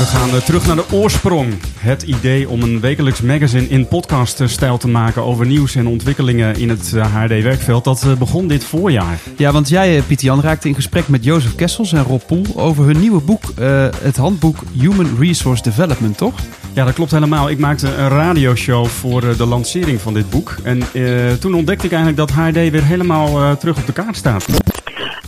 We 0.00 0.06
gaan 0.06 0.28
eh, 0.28 0.36
terug 0.36 0.66
naar 0.66 0.76
de 0.76 0.92
oorsprong. 0.92 1.54
Het 1.78 2.02
idee 2.02 2.48
om 2.48 2.62
een 2.62 2.80
wekelijks 2.80 3.20
magazine 3.20 3.68
in 3.68 3.88
podcaststijl 3.88 4.78
te 4.78 4.88
maken 4.88 5.22
over 5.22 5.46
nieuws 5.46 5.74
en 5.74 5.86
ontwikkelingen 5.86 6.56
in 6.56 6.68
het 6.68 6.90
HD-werkveld, 6.90 7.84
dat 7.84 8.02
eh, 8.02 8.12
begon 8.12 8.48
dit 8.48 8.64
voorjaar. 8.64 9.18
Ja, 9.36 9.52
want 9.52 9.68
jij, 9.68 9.96
eh, 9.96 10.02
Pieter 10.06 10.26
Jan, 10.26 10.40
raakte 10.40 10.68
in 10.68 10.74
gesprek 10.74 11.08
met 11.08 11.24
Jozef 11.24 11.54
Kessels 11.54 11.92
en 11.92 12.02
Rob 12.02 12.20
Poel 12.26 12.44
over 12.54 12.84
hun 12.84 13.00
nieuwe 13.00 13.20
boek, 13.20 13.42
uh, 13.58 13.86
het 14.02 14.16
handboek 14.16 14.56
Human 14.78 15.16
Resource 15.18 15.62
Development, 15.62 16.16
toch? 16.16 16.34
Ja, 16.72 16.84
dat 16.84 16.94
klopt 16.94 17.10
helemaal. 17.10 17.50
Ik 17.50 17.58
maakte 17.58 17.94
een 17.94 18.08
radioshow 18.08 18.86
voor 18.86 19.36
de 19.36 19.46
lancering 19.46 20.00
van 20.00 20.14
dit 20.14 20.30
boek. 20.30 20.54
En 20.62 20.82
uh, 20.92 21.32
toen 21.32 21.54
ontdekte 21.54 21.86
ik 21.86 21.92
eigenlijk 21.92 22.28
dat 22.28 22.30
HD 22.30 22.54
weer 22.54 22.84
helemaal 22.84 23.42
uh, 23.42 23.52
terug 23.52 23.76
op 23.78 23.86
de 23.86 23.92
kaart 23.92 24.16
staat. 24.16 24.46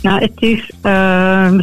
Nou, 0.01 0.21
het 0.21 0.41
is 0.41 0.71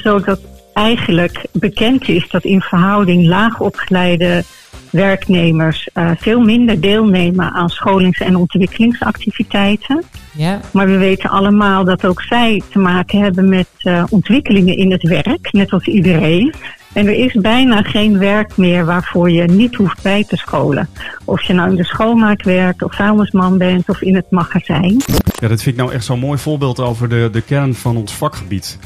zo 0.02 0.20
dat 0.20 0.40
eigenlijk 0.80 1.46
bekend 1.52 2.08
is 2.08 2.28
dat 2.28 2.44
in 2.44 2.60
verhouding 2.60 3.26
laag 3.26 3.60
opgeleide 3.60 4.44
werknemers 4.90 5.88
uh, 5.94 6.10
veel 6.16 6.40
minder 6.40 6.80
deelnemen 6.80 7.52
aan 7.52 7.68
scholings- 7.68 8.20
en 8.20 8.36
ontwikkelingsactiviteiten. 8.36 10.04
Ja. 10.32 10.60
Maar 10.72 10.86
we 10.86 10.96
weten 10.96 11.30
allemaal 11.30 11.84
dat 11.84 12.04
ook 12.04 12.22
zij 12.22 12.62
te 12.68 12.78
maken 12.78 13.20
hebben 13.20 13.48
met 13.48 13.68
uh, 13.82 14.04
ontwikkelingen 14.10 14.76
in 14.76 14.90
het 14.90 15.02
werk, 15.02 15.52
net 15.52 15.72
als 15.72 15.84
iedereen. 15.84 16.54
En 16.92 17.06
er 17.06 17.14
is 17.14 17.32
bijna 17.32 17.82
geen 17.82 18.18
werk 18.18 18.56
meer 18.56 18.84
waarvoor 18.84 19.30
je 19.30 19.42
niet 19.42 19.74
hoeft 19.74 20.02
bij 20.02 20.24
te 20.24 20.36
scholen. 20.36 20.88
Of 21.24 21.42
je 21.42 21.52
nou 21.52 21.70
in 21.70 21.76
de 21.76 21.84
schoonmaak 21.84 22.42
werkt, 22.42 22.82
of 22.82 22.94
vuilnisman 22.94 23.58
bent, 23.58 23.88
of 23.88 24.00
in 24.02 24.14
het 24.14 24.30
magazijn. 24.30 25.02
Ja, 25.40 25.48
dat 25.48 25.62
vind 25.62 25.66
ik 25.66 25.76
nou 25.76 25.92
echt 25.92 26.04
zo'n 26.04 26.18
mooi 26.18 26.38
voorbeeld 26.38 26.80
over 26.80 27.08
de, 27.08 27.28
de 27.32 27.40
kern 27.40 27.74
van 27.74 27.96
ons 27.96 28.12
vakgebied. 28.12 28.78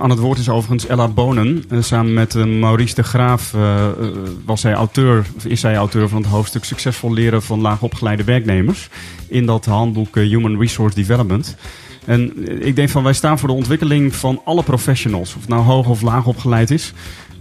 Aan 0.00 0.10
het 0.10 0.18
woord 0.18 0.38
is 0.38 0.48
overigens 0.48 0.86
Ella 0.86 1.08
Bonen. 1.08 1.64
samen 1.80 2.12
met 2.12 2.34
Maurice 2.34 2.94
de 2.94 3.02
Graaf 3.02 3.54
was 4.44 4.60
zij 4.60 4.72
auteur, 4.72 5.26
is 5.44 5.60
zij 5.60 5.76
auteur 5.76 6.08
van 6.08 6.22
het 6.22 6.30
hoofdstuk 6.30 6.64
Succesvol 6.64 7.12
leren 7.12 7.42
van 7.42 7.60
laagopgeleide 7.60 8.24
werknemers. 8.24 8.88
In 9.28 9.46
dat 9.46 9.64
handboek 9.64 10.14
Human 10.14 10.58
Resource 10.58 10.94
Development. 10.94 11.56
En 12.04 12.32
ik 12.66 12.76
denk 12.76 12.88
van 12.88 13.02
wij 13.02 13.12
staan 13.12 13.38
voor 13.38 13.48
de 13.48 13.54
ontwikkeling 13.54 14.14
van 14.14 14.40
alle 14.44 14.62
professionals. 14.62 15.34
Of 15.34 15.40
het 15.40 15.50
nou 15.50 15.62
hoog 15.62 15.88
of 15.88 16.02
laag 16.02 16.26
opgeleid 16.26 16.70
is 16.70 16.92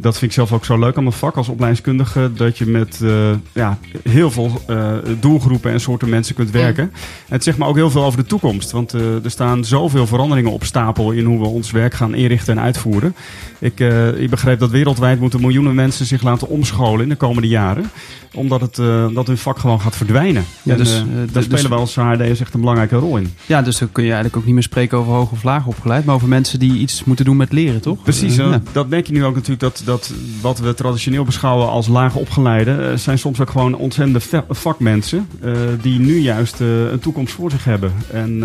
dat 0.02 0.18
vind 0.18 0.32
ik 0.32 0.38
zelf 0.38 0.54
ook 0.54 0.66
zo 0.66 0.80
leuk 0.80 0.98
aan 0.98 1.04
mijn 1.04 1.16
vak 1.16 1.38
als 1.38 1.50
opleidingskundige. 1.50 2.32
Dat 2.34 2.58
je 2.58 2.66
met 2.66 3.00
uh, 3.04 3.32
ja, 3.54 3.78
heel 4.04 4.32
veel 4.32 4.62
uh, 4.70 4.94
doelgroepen 5.20 5.72
en 5.72 5.82
soorten 5.82 6.10
mensen 6.10 6.36
kunt 6.36 6.52
werken. 6.52 6.84
En 6.84 6.92
het 7.34 7.44
zegt 7.44 7.58
me 7.58 7.66
ook 7.66 7.76
heel 7.76 7.90
veel 7.90 8.04
over 8.04 8.20
de 8.20 8.26
toekomst. 8.26 8.72
Want 8.72 8.94
uh, 8.94 9.24
er 9.24 9.32
staan 9.32 9.66
zoveel 9.66 10.08
veranderingen 10.08 10.52
op 10.52 10.64
stapel 10.64 11.12
in 11.12 11.26
hoe 11.26 11.40
we 11.40 11.46
ons 11.46 11.72
werk 11.72 11.94
gaan 11.94 12.16
inrichten 12.16 12.58
en 12.58 12.64
uitvoeren. 12.64 13.16
Ik, 13.60 13.80
ik 14.18 14.30
begreep 14.30 14.60
dat 14.60 14.70
wereldwijd 14.70 15.20
moeten 15.20 15.42
miljoenen 15.42 15.76
mensen 15.76 16.06
zich 16.06 16.22
laten 16.22 16.48
omscholen 16.48 17.04
in 17.04 17.10
de 17.10 17.16
komende 17.16 17.48
jaren. 17.48 17.92
Omdat 18.34 18.62
het, 18.62 18.76
dat 19.14 19.28
hun 19.28 19.38
vak 19.38 19.60
gewoon 19.60 19.82
gaat 19.82 19.96
verdwijnen. 19.96 20.46
Ja, 20.62 20.72
en, 20.72 20.78
dus, 20.78 20.94
daar 20.94 21.28
dus, 21.32 21.44
spelen 21.44 21.70
we 21.70 21.76
als 21.76 21.96
HRD'ers 21.96 22.40
echt 22.40 22.54
een 22.54 22.60
belangrijke 22.60 22.96
rol 22.96 23.18
in. 23.18 23.34
Ja, 23.46 23.62
dus 23.62 23.78
dan 23.78 23.92
kun 23.92 24.04
je 24.04 24.10
eigenlijk 24.10 24.38
ook 24.38 24.46
niet 24.46 24.54
meer 24.54 24.64
spreken 24.64 24.98
over 24.98 25.14
hoog 25.14 25.32
of 25.32 25.44
laag 25.44 25.66
opgeleid. 25.66 26.06
Maar 26.06 26.16
over 26.16 26.28
mensen 26.28 26.60
die 26.60 26.74
iets 26.74 27.04
moeten 27.04 27.26
doen 27.26 27.38
met 27.38 27.52
leren, 27.52 27.82
toch? 27.82 28.04
Precies, 28.04 28.36
ja. 28.36 28.62
dat 28.72 28.90
merk 28.90 29.08
je 29.08 29.14
nu 29.14 29.26
ook 29.26 29.36
natuurlijk 29.36 29.60
dat 29.60 29.84
dat 29.92 30.12
wat 30.42 30.60
we 30.60 30.74
traditioneel 30.74 31.24
beschouwen 31.24 31.70
als 31.70 31.88
laag 31.88 32.16
opgeleide, 32.16 32.72
uh, 32.72 32.94
zijn 32.94 33.18
soms 33.20 33.42
ook 33.42 33.50
gewoon 33.50 33.76
ontzettende 33.76 34.46
vakmensen. 34.50 35.28
Uh, 35.44 35.54
die 35.82 36.00
nu 36.00 36.20
juist 36.20 36.60
uh, 36.60 36.92
een 36.92 37.00
toekomst 37.00 37.34
voor 37.34 37.52
zich 37.52 37.64
hebben. 37.64 37.94
En 38.12 38.44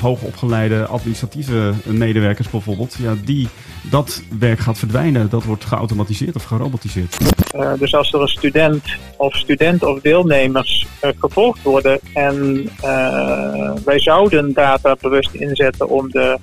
hoog 0.00 0.22
opgeleide 0.22 0.86
administratieve 0.86 1.72
medewerkers 1.84 2.50
bijvoorbeeld, 2.50 2.96
ja, 2.98 3.14
die, 3.24 3.48
dat 3.90 4.22
werk 4.38 4.58
gaat 4.58 4.78
verdwijnen. 4.78 5.30
Dat 5.30 5.44
wordt 5.44 5.64
geautomatiseerd 5.64 6.36
of 6.36 6.44
gerobotiseerd. 6.44 7.16
dus 7.78 7.94
als 7.94 8.12
er 8.12 8.20
een 8.20 8.28
student 8.28 8.84
of 9.16 9.34
student 9.36 9.84
of 9.84 10.00
deelnemers 10.00 10.86
gevolgd 11.18 11.62
worden 11.62 12.00
en 12.14 12.68
wij 13.84 14.00
zouden 14.00 14.52
data 14.52 14.96
bewust 15.00 15.34
inzetten 15.34 15.88
om 15.88 16.10
de 16.10 16.38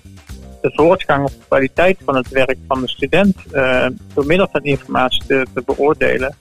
de 0.61 0.71
voortgang 0.73 1.23
of 1.23 1.31
de 1.31 1.45
kwaliteit 1.47 1.97
van 2.05 2.15
het 2.15 2.29
werk 2.29 2.57
van 2.67 2.81
de 2.81 2.89
student 2.89 3.35
uh, 3.51 3.85
door 4.13 4.25
middel 4.25 4.47
van 4.51 4.63
informatie 4.63 5.23
te, 5.27 5.45
te 5.53 5.63
beoordelen, 5.65 6.35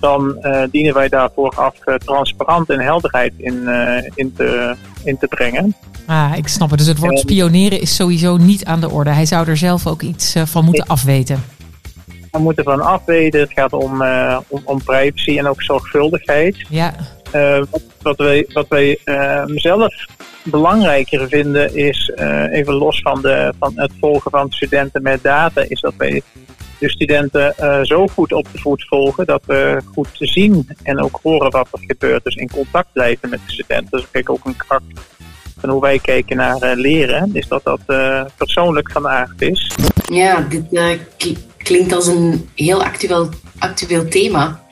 dan 0.00 0.36
uh, 0.40 0.62
dienen 0.70 0.94
wij 0.94 1.08
daar 1.08 1.30
vooraf 1.34 1.74
uh, 1.84 1.94
transparant 1.94 2.70
en 2.70 2.80
helderheid 2.80 3.32
in, 3.36 3.68
in, 4.14 4.32
te, 4.32 4.74
in 5.04 5.18
te 5.18 5.26
brengen. 5.26 5.74
Ah, 6.06 6.32
ik 6.36 6.48
snap 6.48 6.70
het. 6.70 6.78
Dus 6.78 6.88
het 6.88 6.98
woord 6.98 7.18
spioneren 7.18 7.80
is 7.80 7.94
sowieso 7.94 8.36
niet 8.36 8.64
aan 8.64 8.80
de 8.80 8.90
orde. 8.90 9.10
Hij 9.10 9.26
zou 9.26 9.48
er 9.48 9.56
zelf 9.56 9.86
ook 9.86 10.02
iets 10.02 10.34
van 10.44 10.64
moeten 10.64 10.86
afweten. 10.86 11.44
We 12.30 12.38
moeten 12.38 12.64
van 12.64 12.80
afweten. 12.80 13.40
Het 13.40 13.52
gaat 13.52 13.72
om, 13.72 14.04
om, 14.46 14.60
om 14.64 14.82
privacy 14.84 15.38
en 15.38 15.46
ook 15.46 15.62
zorgvuldigheid. 15.62 16.66
Ja. 16.68 16.94
Wat, 17.70 17.82
wat 18.02 18.16
wij, 18.16 18.46
wij 18.68 18.98
zelf 19.54 20.06
belangrijker 20.42 21.28
vinden 21.28 21.74
is, 21.74 22.12
uh, 22.16 22.52
even 22.52 22.74
los 22.74 23.00
van, 23.00 23.22
de, 23.22 23.52
van 23.58 23.72
het 23.74 23.92
volgen 24.00 24.30
van 24.30 24.50
studenten 24.50 25.02
met 25.02 25.22
data, 25.22 25.64
is 25.68 25.80
dat 25.80 25.94
wij 25.96 26.22
de 26.78 26.90
studenten 26.90 27.54
zo 27.82 28.06
goed 28.06 28.32
op 28.32 28.46
de 28.52 28.58
voet 28.58 28.84
volgen 28.88 29.26
dat 29.26 29.42
we 29.46 29.82
goed 29.92 30.08
zien 30.12 30.68
en 30.82 31.00
ook 31.00 31.18
horen 31.22 31.50
wat 31.50 31.68
er 31.72 31.78
gebeurt. 31.86 32.24
Dus 32.24 32.34
in 32.34 32.50
contact 32.50 32.88
blijven 32.92 33.28
met 33.28 33.40
de 33.46 33.52
studenten. 33.52 33.98
Dus 33.98 34.10
kijk 34.10 34.30
ook 34.30 34.44
een 34.44 34.56
kracht 34.56 34.84
van 35.60 35.70
hoe 35.70 35.80
wij 35.80 35.98
kijken 35.98 36.36
naar 36.36 36.76
leren, 36.76 37.30
is 37.32 37.48
dat 37.48 37.64
dat 37.64 37.80
persoonlijk 38.36 38.90
van 38.90 39.08
aard 39.08 39.42
is. 39.42 39.76
Ja, 40.12 40.46
dit 40.48 41.38
klinkt 41.56 41.92
als 41.92 42.06
een 42.06 42.48
heel 42.54 42.84
actueel, 42.84 43.28
actueel 43.58 44.08
thema. 44.08 44.65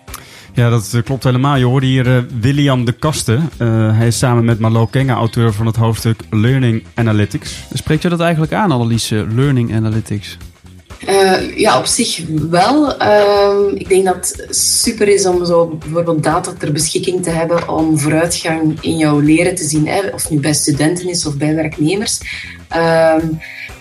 Ja, 0.55 0.71
dat 0.71 0.93
eh, 0.95 1.03
klopt 1.03 1.25
helemaal. 1.25 1.57
Je 1.57 1.65
hoorde 1.65 1.87
hier 1.87 2.07
uh, 2.07 2.19
William 2.41 2.85
de 2.85 2.93
Kasten. 2.93 3.51
Uh, 3.59 3.97
hij 3.97 4.07
is 4.07 4.19
samen 4.19 4.45
met 4.45 4.59
Marlo 4.59 4.87
Kenga 4.87 5.15
auteur 5.15 5.53
van 5.53 5.67
het 5.67 5.77
hoofdstuk 5.77 6.21
Learning 6.31 6.85
Analytics. 6.95 7.65
Spreekt 7.73 8.03
je 8.03 8.09
dat 8.09 8.21
eigenlijk 8.21 8.53
aan, 8.53 8.71
Annelies, 8.71 9.09
Learning 9.09 9.75
Analytics? 9.75 10.37
Uh, 11.09 11.57
ja, 11.57 11.79
op 11.79 11.87
zich 11.87 12.21
wel. 12.51 13.03
Uh, 13.03 13.81
ik 13.81 13.89
denk 13.89 14.05
dat 14.05 14.15
het 14.15 14.57
super 14.57 15.09
is 15.09 15.27
om 15.27 15.45
zo 15.45 15.67
bijvoorbeeld 15.67 16.23
data 16.23 16.53
ter 16.59 16.73
beschikking 16.73 17.23
te 17.23 17.31
hebben 17.31 17.69
om 17.69 17.99
vooruitgang 17.99 18.79
in 18.81 18.97
jouw 18.97 19.19
leren 19.19 19.55
te 19.55 19.65
zien. 19.65 19.89
Hè? 19.89 20.01
Of 20.13 20.23
het 20.23 20.31
nu 20.31 20.41
bij 20.41 20.55
studenten 20.55 21.09
is 21.09 21.27
of 21.27 21.37
bij 21.37 21.55
werknemers. 21.55 22.21
Uh, 22.73 23.17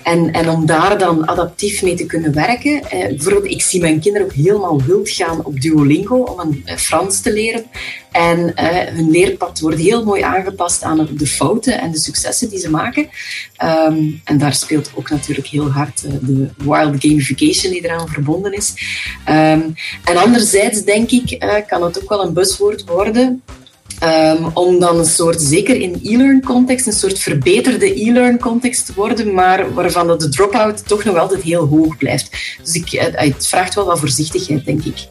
en, 0.04 0.32
en 0.32 0.50
om 0.50 0.66
daar 0.66 0.98
dan 0.98 1.28
adaptief 1.28 1.82
mee 1.82 1.96
te 1.96 2.06
kunnen 2.06 2.34
werken. 2.34 2.90
Eh, 2.90 3.08
bijvoorbeeld, 3.08 3.46
ik 3.46 3.62
zie 3.62 3.82
mijn 3.82 4.00
kinderen 4.00 4.28
ook 4.28 4.34
helemaal 4.34 4.82
wild 4.82 5.10
gaan 5.10 5.46
op 5.46 5.62
Duolingo 5.62 6.16
om 6.16 6.40
een 6.40 6.62
eh, 6.66 6.76
Frans 6.76 7.22
te 7.22 7.34
leren. 7.34 7.66
En 8.12 8.56
eh, 8.56 8.94
hun 8.94 9.10
leerpad 9.12 9.60
wordt 9.60 9.80
heel 9.80 10.04
mooi 10.04 10.22
aangepast 10.22 10.84
aan 10.84 11.10
de 11.18 11.28
fouten 11.28 11.80
en 11.80 11.92
de 11.92 11.98
successen 11.98 12.50
die 12.50 12.60
ze 12.60 12.70
maken. 12.70 13.10
Um, 13.64 14.22
en 14.24 14.38
daar 14.38 14.54
speelt 14.54 14.92
ook 14.96 15.10
natuurlijk 15.10 15.48
heel 15.48 15.72
hard 15.72 16.04
uh, 16.06 16.12
de 16.22 16.50
wild 16.58 17.02
gamification 17.04 17.72
die 17.72 17.86
eraan 17.86 18.08
verbonden 18.08 18.54
is. 18.54 18.74
Um, 19.30 19.76
en 20.04 20.18
anderzijds 20.18 20.84
denk 20.84 21.12
ik, 21.12 21.44
uh, 21.44 21.56
kan 21.68 21.84
het 21.84 22.02
ook 22.02 22.10
wel 22.10 22.24
een 22.24 22.34
buzzwoord 22.34 22.86
worden 22.86 23.44
Um, 24.06 24.52
om 24.54 24.80
dan 24.80 25.00
een 25.00 25.06
soort, 25.06 25.42
zeker 25.42 25.76
in 25.76 26.00
e-learn 26.04 26.44
context, 26.44 26.88
een 26.88 26.94
soort 26.94 27.20
verbeterde 27.20 28.02
e-learn 28.02 28.40
context 28.40 28.86
te 28.86 28.94
worden, 28.96 29.34
maar 29.34 29.74
waarvan 29.74 30.18
de 30.18 30.30
drop-out 30.30 30.88
toch 30.88 31.04
nog 31.04 31.18
altijd 31.18 31.42
heel 31.42 31.66
hoog 31.68 31.98
blijft. 31.98 32.58
Dus 32.64 32.74
ik, 32.74 32.90
het 33.12 33.48
vraagt 33.48 33.76
wel 33.76 33.86
wat 33.86 34.00
voorzichtigheid, 34.00 34.66
denk 34.66 34.84
ik. 34.84 35.08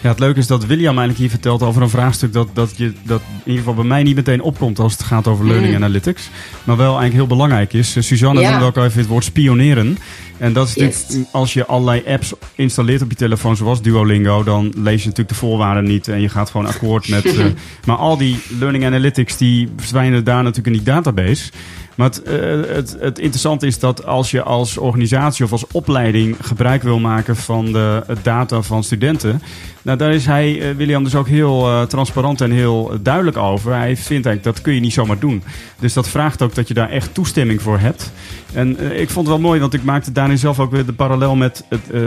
Ja, 0.00 0.08
het 0.08 0.18
leuke 0.18 0.38
is 0.38 0.46
dat 0.46 0.66
William 0.66 0.98
eigenlijk 0.98 1.18
hier 1.18 1.30
vertelt 1.30 1.62
over 1.62 1.82
een 1.82 1.90
vraagstuk 1.90 2.32
dat, 2.32 2.48
dat, 2.52 2.72
je, 2.76 2.92
dat 3.02 3.20
in 3.20 3.38
ieder 3.44 3.58
geval 3.58 3.74
bij 3.74 3.84
mij 3.84 4.02
niet 4.02 4.14
meteen 4.14 4.42
opkomt 4.42 4.78
als 4.78 4.92
het 4.92 5.02
gaat 5.02 5.26
over 5.26 5.46
learning 5.46 5.70
mm. 5.76 5.82
analytics. 5.82 6.30
Maar 6.64 6.76
wel 6.76 6.98
eigenlijk 6.98 7.14
heel 7.14 7.36
belangrijk 7.36 7.72
is. 7.72 7.96
Uh, 7.96 8.02
Suzanne 8.02 8.40
ja. 8.40 8.50
noemde 8.50 8.64
ook 8.64 8.76
even 8.76 8.98
het 8.98 9.08
woord 9.08 9.24
spioneren. 9.24 9.98
En 10.38 10.52
dat 10.52 10.68
is 10.68 10.74
natuurlijk, 10.74 11.28
als 11.32 11.52
je 11.52 11.66
allerlei 11.66 12.02
apps 12.06 12.32
installeert 12.54 13.02
op 13.02 13.10
je 13.10 13.16
telefoon, 13.16 13.56
zoals 13.56 13.82
Duolingo, 13.82 14.42
dan 14.42 14.72
lees 14.76 15.02
je 15.02 15.08
natuurlijk 15.08 15.28
de 15.28 15.34
voorwaarden 15.34 15.84
niet 15.84 16.08
en 16.08 16.20
je 16.20 16.28
gaat 16.28 16.50
gewoon 16.50 16.66
akkoord 16.66 17.08
met. 17.08 17.24
Uh, 17.24 17.44
maar 17.86 17.96
al 17.96 18.16
die 18.16 18.38
learning 18.58 18.84
analytics 18.84 19.36
die 19.36 19.68
verdwijnen 19.76 20.24
daar 20.24 20.42
natuurlijk 20.42 20.76
in 20.76 20.82
die 20.82 20.92
database. 20.92 21.50
Maar 21.98 22.08
het, 22.08 22.22
uh, 22.28 22.74
het, 22.74 22.96
het, 23.00 23.18
interessante 23.18 23.66
is 23.66 23.78
dat 23.78 24.06
als 24.06 24.30
je 24.30 24.42
als 24.42 24.76
organisatie 24.76 25.44
of 25.44 25.52
als 25.52 25.66
opleiding 25.72 26.36
gebruik 26.40 26.82
wil 26.82 26.98
maken 26.98 27.36
van 27.36 27.72
de 27.72 28.02
data 28.22 28.62
van 28.62 28.84
studenten, 28.84 29.42
Nou, 29.82 29.98
daar 29.98 30.12
is 30.12 30.26
hij, 30.26 30.60
eh, 30.60 30.76
William, 30.76 31.04
dus 31.04 31.14
ook 31.14 31.28
heel 31.28 31.66
eh, 31.66 31.82
transparant 31.82 32.40
en 32.40 32.50
heel 32.50 32.92
duidelijk 33.00 33.36
over. 33.36 33.72
Hij 33.72 33.96
vindt 33.96 34.26
eigenlijk 34.26 34.44
dat 34.44 34.60
kun 34.60 34.74
je 34.74 34.80
niet 34.80 34.92
zomaar 34.92 35.18
doen. 35.18 35.42
Dus 35.78 35.92
dat 35.92 36.08
vraagt 36.08 36.42
ook 36.42 36.54
dat 36.54 36.68
je 36.68 36.74
daar 36.74 36.90
echt 36.90 37.14
toestemming 37.14 37.62
voor 37.62 37.78
hebt. 37.78 38.12
En 38.52 38.78
eh, 38.78 39.00
ik 39.00 39.10
vond 39.10 39.26
het 39.26 39.36
wel 39.36 39.46
mooi, 39.46 39.60
want 39.60 39.74
ik 39.74 39.84
maakte 39.84 40.12
daarin 40.12 40.38
zelf 40.38 40.60
ook 40.60 40.70
weer 40.70 40.86
de 40.86 40.92
parallel 40.92 41.36
met 41.36 41.64
het, 41.68 41.90
eh, 41.90 42.02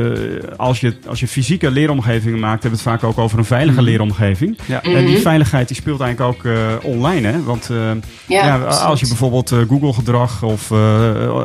als, 0.58 0.80
je, 0.80 0.98
als 1.08 1.20
je 1.20 1.28
fysieke 1.28 1.72
leeromgevingen 1.72 2.40
maakt, 2.40 2.64
hebben 2.64 2.80
we 2.84 2.90
het 2.90 3.00
vaak 3.00 3.10
ook 3.10 3.18
over 3.18 3.38
een 3.38 3.46
veilige 3.46 3.82
leeromgeving. 3.82 4.58
Ja. 4.66 4.84
En 4.84 5.06
die 5.06 5.18
veiligheid 5.18 5.68
die 5.68 5.78
speelt 5.78 6.02
eigenlijk 6.02 6.36
ook 6.36 6.46
eh, 6.46 6.60
online. 6.82 7.28
Hè? 7.28 7.44
Want 7.44 7.70
eh, 7.70 7.92
Ja, 8.28 8.58
als 8.64 9.00
je 9.00 9.08
bijvoorbeeld 9.08 9.52
eh, 9.52 9.60
Google-gedrag 9.82 10.44
of 10.44 10.72
eh, 10.72 11.26
eh, 11.26 11.44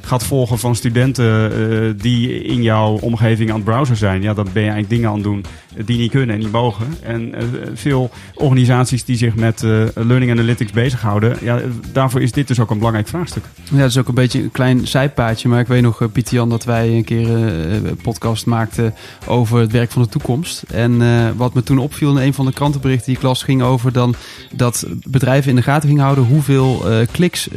gaat 0.00 0.24
volgen 0.24 0.58
van 0.58 0.74
studenten 0.74 1.52
eh, 1.52 2.02
die 2.02 2.42
in 2.42 2.62
jouw 2.62 2.98
omgeving 2.98 3.50
aan 3.50 3.56
het 3.56 3.64
browsen 3.64 3.96
zijn, 3.96 4.22
ja, 4.22 4.34
dan 4.34 4.46
ben 4.52 4.62
je 4.62 4.70
eigenlijk 4.70 4.88
dingen 4.88 5.08
aan 5.08 5.14
het 5.14 5.24
doen 5.24 5.44
die 5.84 5.98
niet 5.98 6.10
kunnen 6.10 6.34
en 6.34 6.40
niet 6.40 6.52
mogen. 6.52 6.86
En 7.02 7.34
veel 7.74 8.10
organisaties 8.34 9.04
die 9.04 9.16
zich 9.16 9.34
met 9.34 9.60
learning 9.94 10.30
analytics 10.30 10.72
bezighouden, 10.72 11.36
ja, 11.40 11.60
daarvoor 11.92 12.22
is 12.22 12.32
dit 12.32 12.48
dus 12.48 12.60
ook 12.60 12.70
een 12.70 12.78
belangrijk 12.78 13.08
vraagstuk. 13.08 13.44
Ja, 13.70 13.78
dat 13.78 13.88
is 13.88 13.98
ook 13.98 14.08
een 14.08 14.14
beetje 14.14 14.42
een 14.42 14.50
klein 14.50 14.86
zijpaadje. 14.86 15.48
Maar 15.48 15.60
ik 15.60 15.66
weet 15.66 15.82
nog, 15.82 16.12
Pieter 16.12 16.34
Jan, 16.34 16.48
dat 16.48 16.64
wij 16.64 16.96
een 16.96 17.04
keer 17.04 17.28
een 17.28 17.98
podcast 18.02 18.46
maakten 18.46 18.94
over 19.26 19.58
het 19.60 19.72
werk 19.72 19.90
van 19.90 20.02
de 20.02 20.08
toekomst. 20.08 20.62
En 20.62 20.98
wat 21.36 21.54
me 21.54 21.62
toen 21.62 21.78
opviel 21.78 22.10
in 22.10 22.26
een 22.26 22.34
van 22.34 22.46
de 22.46 22.52
krantenberichten 22.52 23.06
die 23.06 23.16
ik 23.16 23.22
las, 23.22 23.42
ging 23.42 23.62
over 23.62 23.92
dan 23.92 24.14
dat 24.52 24.86
bedrijven 25.06 25.50
in 25.50 25.56
de 25.56 25.62
gaten 25.62 25.88
gingen 25.88 26.04
houden 26.04 26.24
hoeveel 26.24 26.84
kliks 27.10 27.48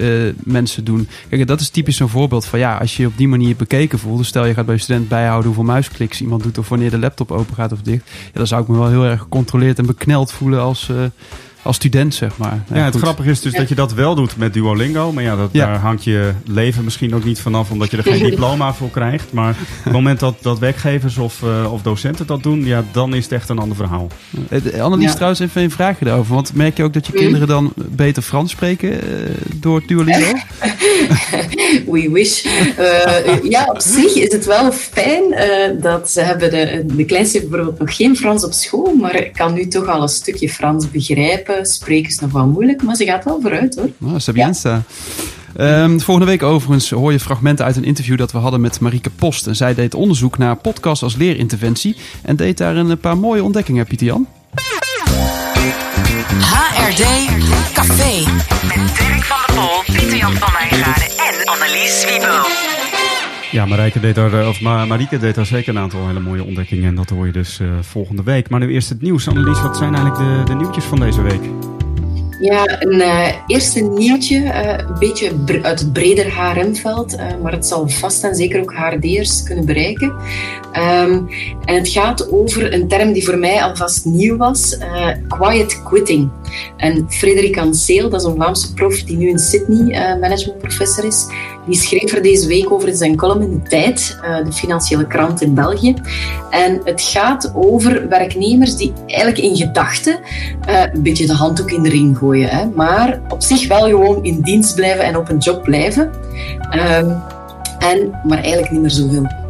mensen 0.43 0.83
doen. 0.83 1.07
Kijk, 1.29 1.47
dat 1.47 1.59
is 1.59 1.69
typisch 1.69 1.95
zo'n 1.95 2.09
voorbeeld 2.09 2.45
van 2.45 2.59
ja, 2.59 2.77
als 2.77 2.95
je 2.95 3.01
je 3.01 3.07
op 3.07 3.17
die 3.17 3.27
manier 3.27 3.55
bekeken 3.55 3.99
voelt. 3.99 4.17
Dus 4.17 4.27
stel 4.27 4.45
je 4.45 4.53
gaat 4.53 4.65
bij 4.65 4.73
een 4.73 4.79
student 4.79 5.07
bijhouden 5.07 5.45
hoeveel 5.45 5.73
muiskliks 5.73 6.21
iemand 6.21 6.43
doet 6.43 6.57
of 6.57 6.69
wanneer 6.69 6.89
de 6.89 6.99
laptop 6.99 7.31
open 7.31 7.55
gaat 7.55 7.71
of 7.71 7.81
dicht. 7.81 8.09
Ja, 8.09 8.31
dan 8.33 8.47
zou 8.47 8.61
ik 8.61 8.67
me 8.67 8.77
wel 8.77 8.89
heel 8.89 9.05
erg 9.05 9.19
gecontroleerd 9.19 9.79
en 9.79 9.85
bekneld 9.85 10.31
voelen 10.31 10.61
als, 10.61 10.89
eh, 10.89 10.95
als 11.63 11.75
student, 11.75 12.13
zeg 12.13 12.37
maar. 12.37 12.63
Ja, 12.73 12.85
het 12.85 12.95
grappige 12.95 13.29
is 13.29 13.41
dus 13.41 13.53
dat 13.53 13.69
je 13.69 13.75
dat 13.75 13.93
wel 13.93 14.15
doet 14.15 14.37
met 14.37 14.53
Duolingo. 14.53 15.11
Maar 15.11 15.23
ja, 15.23 15.35
dat, 15.35 15.49
Ja. 15.51 15.65
daar 15.65 15.79
hangt 15.79 16.03
je 16.03 16.31
leven 16.45 16.83
misschien 16.83 17.15
ook 17.15 17.23
niet 17.23 17.39
vanaf, 17.39 17.71
omdat 17.71 17.91
je 17.91 17.97
er 17.97 18.03
geen 18.03 18.23
diploma 18.29 18.73
voor 18.73 18.89
krijgt. 18.89 19.33
Maar 19.33 19.49
op 19.49 19.83
het 19.83 19.93
moment 19.93 20.19
dat, 20.19 20.35
dat 20.41 20.59
werkgevers 20.59 21.17
of, 21.17 21.43
eh, 21.43 21.73
of 21.73 21.81
docenten 21.81 22.27
dat 22.27 22.43
doen, 22.43 22.65
ja, 22.65 22.83
dan 22.91 23.13
is 23.13 23.23
het 23.23 23.33
echt 23.33 23.49
een 23.49 23.59
ander 23.59 23.75
verhaal. 23.77 24.07
Annelies, 24.79 25.05
Ja. 25.07 25.13
trouwens 25.13 25.39
even 25.39 25.61
een 25.61 25.71
vraagje 25.71 26.05
daarover. 26.05 26.33
Want 26.33 26.53
merk 26.55 26.77
je 26.77 26.83
ook 26.83 26.93
dat 26.93 27.05
je 27.05 27.11
Mm. 27.13 27.19
kinderen 27.19 27.47
dan 27.47 27.73
beter 27.75 28.21
Frans 28.23 28.51
spreken 28.51 28.91
eh, 29.01 29.07
door 29.55 29.81
Duolingo? 29.87 30.31
We 31.91 32.09
wish. 32.11 32.45
Eh, 32.77 33.43
ja, 33.49 33.65
op 33.65 33.79
zich 33.81 34.15
is 34.15 34.31
het 34.33 34.45
wel 34.45 34.71
fijn 34.71 35.23
dat 35.81 36.11
ze 36.11 36.21
hebben 36.21 36.49
de, 36.51 36.83
de 36.95 37.05
kleinste 37.05 37.37
heeft 37.37 37.49
bijvoorbeeld 37.49 37.79
nog 37.79 37.95
geen 37.95 38.15
Frans 38.17 38.43
op 38.45 38.53
school, 38.53 38.95
maar 39.01 39.29
kan 39.33 39.53
nu 39.53 39.67
toch 39.67 39.87
al 39.87 40.01
een 40.01 40.07
stukje 40.09 40.49
Frans 40.49 40.91
begrijpen. 40.91 41.50
Spreken 41.61 42.09
is 42.09 42.19
nog 42.19 42.31
wel 42.31 42.47
moeilijk, 42.47 42.83
maar 42.83 42.95
ze 42.95 43.05
gaat 43.05 43.23
wel 43.23 43.41
vooruit 43.41 43.75
hoor. 43.75 43.89
Nou, 43.97 44.19
Sabienza. 44.19 44.81
Ehm, 45.55 45.99
volgende 45.99 46.29
week 46.29 46.43
overigens 46.43 46.89
hoor 46.89 47.11
je 47.11 47.19
fragmenten 47.19 47.65
uit 47.65 47.75
een 47.75 47.83
interview 47.83 48.17
dat 48.17 48.31
we 48.31 48.37
hadden 48.37 48.61
met 48.61 48.79
Marieke 48.79 49.09
Post. 49.09 49.47
En 49.47 49.55
zij 49.55 49.73
deed 49.73 49.93
onderzoek 49.93 50.37
naar 50.37 50.55
podcast 50.55 51.03
als 51.03 51.15
leerinterventie. 51.15 51.95
En 52.21 52.35
deed 52.35 52.57
daar 52.57 52.75
een 52.75 52.99
paar 52.99 53.17
mooie 53.17 53.43
ontdekkingen, 53.43 53.85
Pieter 53.85 54.07
Jan. 54.07 54.27
HRD 56.39 57.03
Café. 57.73 58.31
Met 58.67 58.97
Dirk 58.97 59.23
van 59.23 59.37
der 59.45 59.55
Pol, 59.55 59.95
Pieter 59.95 60.17
Jan 60.17 60.33
van 60.33 60.53
Wijngaarden 60.53 61.07
en 61.07 61.45
Annelies 61.45 62.05
Wiebel. 62.05 62.70
Ja, 63.51 63.65
Marijke 63.65 63.99
deed 63.99 64.15
daar, 64.15 64.39
eh, 64.41 64.47
of 64.47 64.61
Ma- 64.61 64.85
Marieke 64.85 65.17
deed 65.17 65.35
daar 65.35 65.45
zeker 65.45 65.75
een 65.75 65.81
aantal 65.81 66.07
hele 66.07 66.19
mooie 66.19 66.43
ontdekkingen. 66.43 66.87
En 66.87 66.95
dat 66.95 67.09
hoor 67.09 67.25
je 67.25 67.31
dus 67.31 67.59
eh, 67.59 67.67
volgende 67.81 68.23
week. 68.23 68.49
Maar 68.49 68.59
nu 68.59 68.73
eerst 68.73 68.89
het 68.89 69.01
nieuws. 69.01 69.27
Annelies, 69.27 69.61
wat 69.61 69.77
zijn 69.77 69.95
eigenlijk 69.95 70.17
de, 70.17 70.51
de 70.51 70.55
nieuwtjes 70.57 70.83
van 70.83 70.99
deze 70.99 71.21
week? 71.21 71.41
Ja, 72.41 72.81
een 72.81 73.01
eh, 73.01 73.33
eerste 73.47 73.79
nieuwtje, 73.81 74.37
een 74.87 74.99
beetje 74.99 75.31
uit 75.61 75.79
het 75.79 75.93
breder 75.93 76.33
HRM-veld, 76.35 77.17
maar 77.41 77.51
het 77.51 77.65
zal 77.65 77.89
vast 77.89 78.23
en 78.23 78.35
zeker 78.35 78.61
ook 78.61 78.73
HRD'ers 78.73 79.43
kunnen 79.43 79.65
bereiken. 79.65 80.13
Ehm, 80.71 81.19
en 81.65 81.75
het 81.75 81.87
gaat 81.87 82.31
over 82.31 82.73
een 82.73 82.87
term 82.87 83.13
die 83.13 83.25
voor 83.25 83.37
mij 83.37 83.63
alvast 83.63 84.05
nieuw 84.05 84.37
was, 84.37 84.77
quiet 85.27 85.83
quitting. 85.83 86.29
En 86.77 87.05
Frederik 87.09 87.57
Anseel, 87.57 88.09
dat 88.09 88.21
is 88.21 88.27
een 88.27 88.35
Vlaamse 88.35 88.73
prof 88.73 89.03
die 89.03 89.17
nu 89.17 89.29
in 89.29 89.39
Sydney 89.39 89.91
eh, 89.91 90.19
managementprofessor 90.19 91.03
is, 91.03 91.27
die 91.65 91.75
schreef 91.75 92.13
er 92.13 92.21
deze 92.21 92.47
week 92.47 92.71
over 92.71 92.87
in 92.87 92.95
zijn 92.95 93.15
column 93.15 93.41
in 93.41 93.61
de 93.63 93.69
Tijd, 93.69 94.17
eh, 94.21 94.45
de 94.45 94.51
financiële 94.51 95.07
krant 95.07 95.41
in 95.41 95.53
België. 95.53 95.93
En 96.49 96.81
het 96.83 97.01
gaat 97.01 97.51
over 97.55 98.09
werknemers 98.09 98.75
die 98.75 98.93
eigenlijk 99.05 99.39
in 99.39 99.55
gedachten 99.55 100.19
eh, 100.65 100.83
een 100.93 101.01
beetje 101.01 101.27
de 101.27 101.33
handdoek 101.33 101.71
in 101.71 101.83
de 101.83 101.89
ring 101.89 102.17
gooien. 102.17 102.49
Hè? 102.49 102.65
Maar 102.65 103.21
op 103.29 103.41
zich 103.41 103.67
wel 103.67 103.87
gewoon 103.87 104.23
in 104.23 104.41
dienst 104.41 104.75
blijven 104.75 105.05
en 105.05 105.17
op 105.17 105.29
een 105.29 105.37
job 105.37 105.63
blijven. 105.63 106.11
Ehm, 106.69 107.09
en, 107.79 108.19
maar 108.23 108.37
eigenlijk 108.37 108.71
niet 108.71 108.81
meer 108.81 108.89
zoveel 108.89 109.40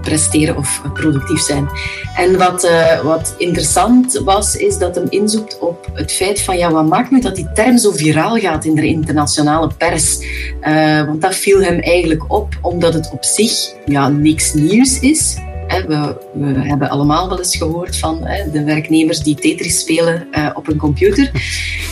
presteren 0.00 0.56
of 0.56 0.82
productief 0.92 1.40
zijn. 1.40 1.68
En 2.16 2.38
wat, 2.38 2.64
eh, 2.64 3.00
wat 3.00 3.34
interessant 3.38 4.20
was, 4.24 4.56
is 4.56 4.78
dat 4.78 4.94
hem 4.94 5.06
inzoekt 5.08 5.58
op 5.58 5.90
het 5.92 6.12
feit 6.12 6.40
van 6.40 6.58
ja, 6.58 6.70
wat 6.70 6.86
maakt 6.86 7.10
nu 7.10 7.20
dat 7.20 7.36
die 7.36 7.52
term 7.54 7.78
zo 7.78 7.90
viraal 7.90 8.36
gaat 8.36 8.64
in 8.64 8.74
de 8.74 8.86
internationale 8.86 9.70
pers? 9.78 10.18
Eh, 10.60 11.06
want 11.06 11.20
dat 11.20 11.34
viel 11.34 11.60
hem 11.60 11.80
eigenlijk 11.80 12.24
op, 12.32 12.58
omdat 12.62 12.94
het 12.94 13.10
op 13.12 13.24
zich 13.24 13.74
ja, 13.86 14.08
niks 14.08 14.54
nieuws 14.54 15.00
is. 15.00 15.36
We, 15.68 16.16
hebben 16.60 16.90
allemaal 16.90 17.28
wel 17.28 17.38
eens 17.38 17.56
gehoord 17.56 17.96
van 17.96 18.28
de 18.52 18.64
werknemers 18.64 19.20
die 19.20 19.34
Tetris 19.34 19.80
spelen 19.80 20.26
eh, 20.30 20.50
op 20.54 20.68
een 20.68 20.76
computer. 20.76 21.30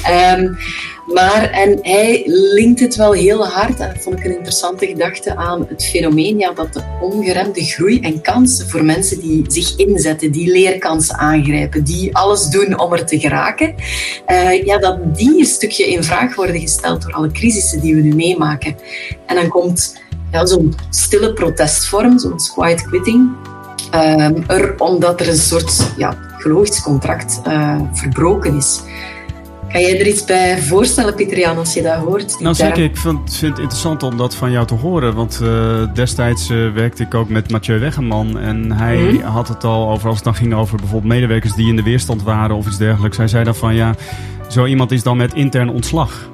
Ehm, 0.03 0.53
maar 1.07 1.51
en 1.51 1.79
hij 1.83 2.23
linkt 2.27 2.81
het 2.81 2.97
wel 2.97 3.13
heel 3.13 3.47
hard, 3.47 3.81
en 3.81 3.89
dat 3.95 4.03
vond 4.03 4.19
ik 4.19 4.25
een 4.25 4.37
interessante 4.37 4.87
gedachte, 4.87 5.37
aan 5.37 5.67
het 5.69 5.85
fenomeen 5.85 6.39
ja, 6.39 6.53
dat 6.53 6.73
de 6.73 6.83
ongeremde 7.01 7.65
groei 7.65 8.01
en 8.01 8.21
kansen 8.21 8.69
voor 8.69 8.85
mensen 8.85 9.21
die 9.21 9.45
zich 9.49 9.77
inzetten, 9.77 10.33
die 10.33 10.51
leerkansen 10.51 11.17
aangrijpen, 11.17 11.85
die 11.85 12.17
alles 12.17 12.49
doen 12.49 12.79
om 12.79 12.93
er 12.93 13.07
te 13.07 13.21
geraken, 13.21 13.75
eh, 14.27 14.65
ja, 14.65 14.79
dat 14.79 15.17
die 15.17 15.39
een 15.39 15.45
stukje 15.45 15.87
in 15.87 16.05
vraag 16.05 16.35
worden 16.35 16.61
gesteld 16.61 17.03
door 17.03 17.13
alle 17.13 17.31
crisissen 17.31 17.81
die 17.81 17.95
we 17.95 18.01
nu 18.01 18.15
meemaken. 18.15 18.77
En 19.27 19.35
dan 19.35 19.49
komt 19.49 20.05
zo'n 20.45 20.75
stille 20.91 21.33
protestvorm, 21.33 22.19
zo'n 22.19 22.41
quiet 22.55 22.83
quitting, 22.83 23.31
ehm, 24.03 24.43
er, 24.47 24.75
omdat 24.79 25.21
er 25.21 25.29
een 25.29 25.37
soort 25.37 25.93
ja, 25.97 26.15
psychologisch 26.37 26.83
contract 26.83 27.41
eh, 27.45 27.81
verbroken 27.93 28.57
is. 28.57 28.81
Kan 29.73 29.81
jij 29.81 30.01
er 30.01 30.07
iets 30.07 30.25
bij 30.25 30.59
voorstellen, 30.63 31.15
Pieter 31.15 31.39
Jan, 31.39 31.57
als 31.59 31.75
je 31.75 31.83
dat 31.83 31.95
hoort? 31.95 32.41
Nou 32.41 32.55
zeker, 32.55 32.83
ik 32.83 32.97
vind, 32.97 33.35
vind 33.35 33.51
het 33.53 33.61
interessant 33.61 34.03
om 34.03 34.17
dat 34.17 34.35
van 34.35 34.51
jou 34.51 34.67
te 34.67 34.75
horen. 34.75 35.15
Want 35.15 35.41
eh, 35.43 35.95
destijds 35.95 36.51
eh, 36.51 36.73
werkte 36.75 37.03
ik 37.03 37.15
ook 37.15 37.29
met 37.29 37.51
Mathieu 37.51 37.79
Weggeman. 37.79 38.39
En 38.39 38.73
hij 38.73 38.97
Mhm. 38.97 39.25
had 39.27 39.49
het 39.49 39.65
al 39.65 39.91
over, 39.91 40.07
als 40.07 40.15
het 40.17 40.25
dan 40.25 40.35
ging 40.35 40.55
over 40.55 40.77
bijvoorbeeld 40.77 41.13
medewerkers 41.13 41.55
die 41.55 41.69
in 41.69 41.77
de 41.77 41.83
weerstand 41.83 42.23
waren 42.23 42.57
of 42.57 42.67
iets 42.67 42.77
dergelijks. 42.79 43.17
Hij 43.17 43.29
zei 43.29 43.45
dan 43.45 43.55
van 43.55 43.75
ja, 43.75 43.95
zo 44.49 44.65
iemand 44.65 44.91
is 44.93 45.03
dan 45.03 45.17
met 45.17 45.35
intern 45.35 45.69
ontslag. 45.69 46.29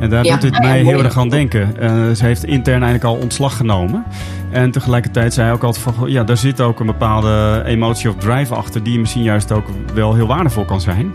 En 0.00 0.10
daar 0.10 0.24
Ja, 0.24 0.32
doet 0.32 0.42
het 0.42 0.54
ja, 0.54 0.60
mij 0.60 0.82
heel 0.82 1.02
erg 1.04 1.18
aan 1.18 1.28
denken. 1.28 1.80
Eh, 1.80 1.90
ze 2.10 2.24
heeft 2.24 2.44
intern 2.44 2.82
eigenlijk 2.82 3.04
al 3.04 3.22
ontslag 3.22 3.56
genomen. 3.56 4.04
En 4.50 4.70
tegelijkertijd 4.70 5.34
zei 5.34 5.46
hij 5.46 5.54
ook 5.54 5.62
altijd 5.64 5.84
van, 5.84 6.10
ja, 6.10 6.24
daar 6.24 6.36
zit 6.36 6.60
ook 6.60 6.80
een 6.80 6.86
bepaalde 6.86 7.62
emotie 7.66 8.08
of 8.08 8.16
drive 8.16 8.54
achter, 8.54 8.82
die 8.82 8.98
misschien 8.98 9.22
juist 9.22 9.52
ook 9.52 9.66
wel 9.94 10.14
heel 10.14 10.26
waardevol 10.26 10.64
kan 10.64 10.80
zijn. 10.80 11.12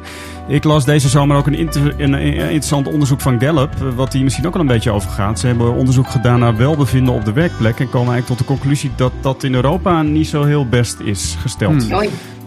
Ik 0.47 0.63
las 0.63 0.85
deze 0.85 1.09
zomer 1.09 1.37
ook 1.37 1.47
een, 1.47 1.55
inter- 1.55 1.93
een, 1.97 2.13
een 2.13 2.23
interessant 2.23 2.87
onderzoek 2.87 3.21
van 3.21 3.41
Gallup, 3.41 3.73
eh, 3.75 3.81
wat 3.95 4.13
hier 4.13 4.23
misschien 4.23 4.47
ook 4.47 4.53
wel 4.53 4.61
een 4.61 4.67
beetje 4.67 4.91
over 4.91 5.09
gaat. 5.09 5.39
Ze 5.39 5.47
hebben 5.47 5.73
onderzoek 5.73 6.09
gedaan 6.09 6.39
naar 6.39 6.57
welbevinden 6.57 7.13
op 7.13 7.25
de 7.25 7.33
werkplek 7.33 7.79
en 7.79 7.89
komen 7.89 8.13
eigenlijk 8.13 8.27
tot 8.27 8.37
de 8.37 8.53
conclusie 8.53 8.91
dat 8.95 9.11
dat 9.21 9.43
in 9.43 9.53
Europa 9.53 10.01
niet 10.01 10.27
zo 10.27 10.43
heel 10.43 10.67
best 10.67 10.99
is 10.99 11.35
gesteld. 11.41 11.83
Hmm. 11.89 12.01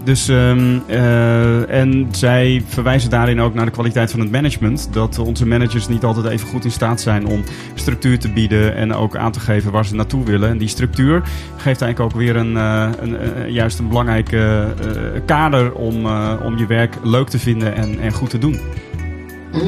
Dus, 0.05 0.29
ehm, 0.29 0.79
eh, 0.87 1.71
en 1.81 2.09
zij 2.11 2.63
verwijzen 2.69 3.11
daarin 3.11 3.41
ook 3.41 3.55
naar 3.55 3.65
de 3.65 3.71
kwaliteit 3.71 4.11
van 4.11 4.21
het 4.21 4.31
management. 4.31 4.89
Dat 4.93 5.19
onze 5.19 5.47
managers 5.47 5.89
niet 5.89 6.05
altijd 6.05 6.27
even 6.27 6.49
goed 6.49 6.65
in 6.65 6.71
staat 6.71 7.01
zijn 7.01 7.27
om 7.27 7.43
structuur 7.75 8.19
te 8.19 8.29
bieden 8.33 8.77
en 8.77 8.95
ook 8.95 9.17
aan 9.17 9.33
te 9.33 9.41
geven 9.41 9.73
waar 9.73 9.87
ze 9.87 9.95
naartoe 9.95 10.25
willen. 10.25 10.49
En 10.49 10.59
die 10.59 10.69
structuur 10.69 11.23
geeft 11.57 11.81
eigenlijk 11.83 12.01
ook 12.01 12.21
weer 12.21 12.37
een, 12.37 12.57
eh, 12.57 12.89
een, 13.01 13.17
eh, 13.19 13.49
juist 13.49 13.79
een 13.79 13.89
belangrijke 13.89 14.37
eh, 14.81 15.21
kader 15.27 15.73
om, 15.73 16.07
eh, 16.07 16.33
om 16.45 16.59
je 16.59 16.67
werk 16.67 16.95
leuk 17.03 17.29
te 17.29 17.39
vinden 17.39 17.75
en, 17.75 18.01
en 18.01 18.13
goed 18.13 18.31
te 18.31 18.39
doen. 18.39 18.61
Mm. 19.53 19.61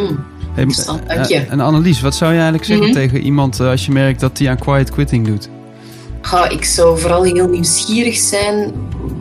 Hey, 0.52 0.64
Interessant, 0.64 1.02
eh, 1.06 1.16
dank 1.16 1.28
je. 1.28 1.38
en 1.40 1.60
Annelies, 1.60 2.00
wat 2.00 2.14
zou 2.14 2.30
je 2.30 2.36
eigenlijk 2.36 2.66
zeggen 2.66 2.86
Mhm. 2.86 2.94
tegen 2.96 3.20
iemand 3.20 3.60
als 3.60 3.86
je 3.86 3.92
merkt 3.92 4.20
dat 4.20 4.38
hij 4.38 4.48
aan 4.50 4.58
quiet 4.58 4.90
quitting 4.90 5.26
doet? 5.26 5.48
Ga, 6.20 6.48
ik 6.48 6.64
zou 6.64 6.98
vooral 6.98 7.22
heel 7.22 7.48
nieuwsgierig 7.48 8.16
zijn 8.16 8.72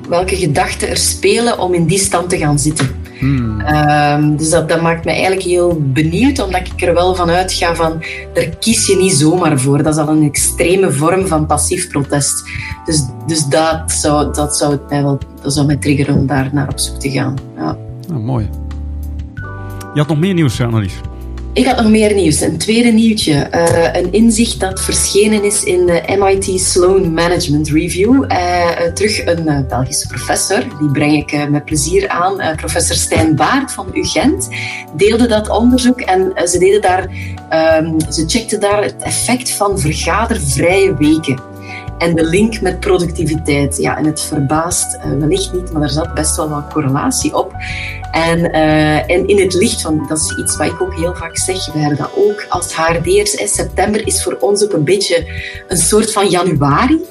welke 0.09 0.35
gedachten 0.35 0.89
er 0.89 0.97
spelen 0.97 1.59
om 1.59 1.73
in 1.73 1.85
die 1.85 1.99
stand 1.99 2.29
te 2.29 2.37
gaan 2.37 2.59
zitten. 2.59 3.03
Hmm. 3.19 3.61
Ehm, 3.61 4.35
dus 4.35 4.49
dat, 4.49 4.69
dat 4.69 4.81
maakt 4.81 5.05
me 5.05 5.11
eigenlijk 5.11 5.41
heel 5.41 5.81
benieuwd, 5.81 6.39
omdat 6.39 6.67
ik 6.73 6.81
er 6.81 6.93
wel 6.93 7.15
van 7.15 7.29
uitga 7.29 7.75
van, 7.75 8.03
daar 8.33 8.49
kies 8.59 8.87
je 8.87 8.95
niet 8.95 9.13
zomaar 9.13 9.59
voor. 9.59 9.83
Dat 9.83 9.95
is 9.95 10.01
al 10.01 10.09
een 10.09 10.23
extreme 10.23 10.91
vorm 10.91 11.27
van 11.27 11.45
passief 11.45 11.89
protest. 11.89 12.43
Dus, 12.85 13.03
dus 13.27 13.45
dat, 13.45 13.91
zou, 13.91 14.33
dat, 14.33 14.57
zou 14.57 14.71
het 14.71 14.89
mij 14.89 15.03
wel, 15.03 15.19
dat 15.41 15.53
zou 15.53 15.65
mij 15.65 15.77
triggeren 15.77 16.15
om 16.15 16.27
daar 16.27 16.49
naar 16.53 16.69
op 16.69 16.79
zoek 16.79 16.99
te 16.99 17.09
gaan. 17.09 17.35
Ja. 17.57 17.77
Oh, 18.13 18.23
mooi. 18.23 18.49
Je 19.93 20.01
had 20.01 20.07
nog 20.07 20.19
meer 20.19 20.33
nieuws, 20.33 20.61
Annelies. 20.61 20.93
Ik 21.55 21.65
had 21.65 21.75
nog 21.77 21.89
meer 21.89 22.13
nieuws. 22.13 22.41
Een 22.41 22.57
tweede 22.57 22.89
nieuwtje. 22.89 23.47
Uh, 23.51 23.93
een 23.93 24.11
inzicht 24.11 24.59
dat 24.59 24.81
verschenen 24.81 25.43
is 25.43 25.63
in 25.63 25.85
de 25.85 26.03
MIT 26.19 26.61
Sloan 26.61 27.13
Management 27.13 27.69
Review. 27.69 28.31
Uh, 28.31 28.69
terug 28.93 29.25
een 29.25 29.65
Belgische 29.67 30.07
professor, 30.07 30.63
die 30.79 30.91
breng 30.91 31.13
ik 31.13 31.49
met 31.49 31.65
plezier 31.65 32.09
aan. 32.09 32.55
professor 32.55 32.95
Stijn 32.95 33.35
Baart 33.35 33.71
van 33.71 33.87
UGent 33.93 34.49
deelde 34.95 35.27
dat 35.27 35.49
onderzoek 35.49 35.99
en 35.99 36.47
ze, 36.47 36.57
deden 36.57 36.81
daar, 36.81 37.03
um, 37.79 37.99
ze 38.11 38.23
checkten 38.27 38.59
daar 38.59 38.83
het 38.83 38.95
effect 38.99 39.51
van 39.51 39.79
vergadervrije 39.79 40.95
weken. 40.97 41.54
En 41.97 42.15
de 42.15 42.23
link 42.23 42.61
met 42.61 42.79
productiviteit. 42.79 43.77
Ja, 43.77 43.97
en 43.97 44.05
het 44.05 44.21
verbaast 44.21 44.95
uh, 44.95 45.19
wellicht 45.19 45.53
niet, 45.53 45.71
maar 45.71 45.81
er 45.81 45.89
zat 45.89 46.13
best 46.13 46.35
wel 46.35 46.49
wat 46.49 46.73
correlatie 46.73 47.35
op. 47.35 47.53
En, 48.11 48.39
uh, 48.39 49.09
en 49.11 49.27
in 49.27 49.39
het 49.39 49.53
licht 49.53 49.81
van, 49.81 50.05
dat 50.07 50.17
is 50.17 50.37
iets 50.37 50.57
wat 50.57 50.67
ik 50.67 50.81
ook 50.81 50.95
heel 50.95 51.15
vaak 51.15 51.37
zeg, 51.37 51.73
we 51.73 51.79
hebben 51.79 51.97
dat 51.97 52.11
ook 52.15 52.45
als 52.49 52.75
HRD'ers. 52.75 53.53
September 53.53 54.07
is 54.07 54.23
voor 54.23 54.37
ons 54.39 54.63
ook 54.63 54.73
een 54.73 54.83
beetje 54.83 55.27
een 55.67 55.77
soort 55.77 56.11
van 56.11 56.29
januari. 56.29 57.01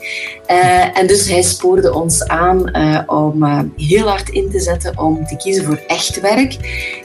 Uh, 0.51 0.99
en 0.99 1.07
dus 1.07 1.29
hij 1.29 1.43
spoorde 1.43 1.95
ons 1.95 2.27
aan 2.27 2.77
om 3.07 3.45
heel 3.77 4.09
hard 4.09 4.29
in 4.29 4.51
te 4.51 4.61
zetten 4.61 4.99
om 4.99 5.27
te 5.27 5.37
kiezen 5.37 5.65
voor 5.65 5.81
echt 5.87 6.21
werk, 6.21 6.57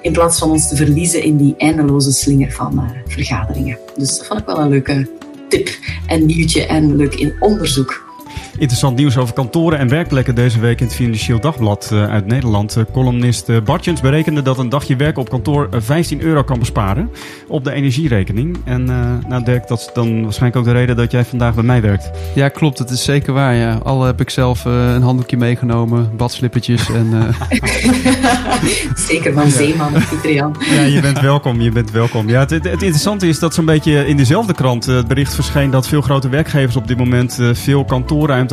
in 0.01 0.11
plaats 0.11 0.39
van 0.39 0.51
ons 0.51 0.67
te 0.67 0.75
verliezen 0.75 1.23
in 1.23 1.37
die 1.37 1.55
eindeloze 1.57 2.11
slinger 2.11 2.51
van 2.51 2.91
vergaderingen. 3.07 3.77
Dus 3.95 4.17
dat 4.17 4.27
vond 4.27 4.39
ik 4.39 4.45
wel 4.45 4.59
een 4.59 4.69
leuke 4.69 5.07
tip 5.49 5.77
en 6.07 6.25
nieuwtje 6.25 6.65
en 6.65 6.95
leuk 6.95 7.15
in 7.15 7.33
onderzoek. 7.39 8.08
Interessant 8.57 8.97
nieuws 8.97 9.17
over 9.17 9.33
kantoren 9.33 9.79
en 9.79 9.89
werkplekken 9.89 10.35
deze 10.35 10.59
week 10.59 10.79
in 10.79 10.85
het 10.85 10.95
Financieel 10.95 11.39
Dagblad 11.39 11.89
eh, 11.91 12.09
uit 12.09 12.25
Nederland. 12.25 12.75
Eh, 12.75 12.83
columnist 12.91 13.49
uh, 13.49 13.57
Bartjens 13.61 14.01
berekende 14.01 14.41
dat 14.41 14.57
een 14.57 14.69
dagje 14.69 14.95
werken 14.95 15.21
op 15.21 15.29
kantoor 15.29 15.67
15 15.71 16.21
euro 16.21 16.43
kan 16.43 16.59
besparen 16.59 17.09
op 17.47 17.63
de 17.63 17.71
energierekening. 17.71 18.57
En 18.65 18.83
nou 19.27 19.43
Dirk, 19.43 19.67
dat 19.67 19.79
is 19.79 19.89
dan 19.93 20.23
waarschijnlijk 20.23 20.55
ook 20.55 20.73
de 20.73 20.79
reden 20.79 20.95
dat 20.95 21.11
jij 21.11 21.25
vandaag 21.25 21.53
bij 21.53 21.63
mij 21.63 21.81
werkt. 21.81 22.11
Ja, 22.35 22.47
klopt. 22.47 22.77
Dat 22.77 22.89
is 22.89 23.03
zeker 23.03 23.33
waar. 23.33 23.55
Ja. 23.55 23.79
Al 23.83 24.03
heb 24.03 24.21
ik 24.21 24.29
zelf 24.29 24.65
een 24.65 25.01
handdoekje 25.01 25.37
meegenomen, 25.37 26.11
badslippertjes 26.17 26.89
en... 26.89 27.13
zeker 29.09 29.33
van 29.33 29.49
Zeeman 29.49 29.95
of 29.95 30.09
Pietrian. 30.09 30.55
Ja, 30.69 30.81
je 30.81 31.01
bent 31.01 31.19
welkom. 31.19 31.61
Je 31.61 31.71
bent 31.71 31.91
welkom. 31.91 32.29
Ja, 32.29 32.39
het, 32.39 32.49
het, 32.49 32.65
interessante 32.65 33.27
is 33.27 33.39
dat 33.39 33.53
zo'n 33.53 33.65
beetje 33.65 34.07
in 34.07 34.17
dezelfde 34.17 34.53
krant 34.53 34.85
het 34.85 35.07
bericht 35.07 35.35
verscheen 35.35 35.71
dat 35.71 35.87
veel 35.87 36.01
grote 36.01 36.29
werkgevers 36.29 36.75
op 36.75 36.87
dit 36.87 36.97
moment 36.97 37.39
veel 37.53 37.85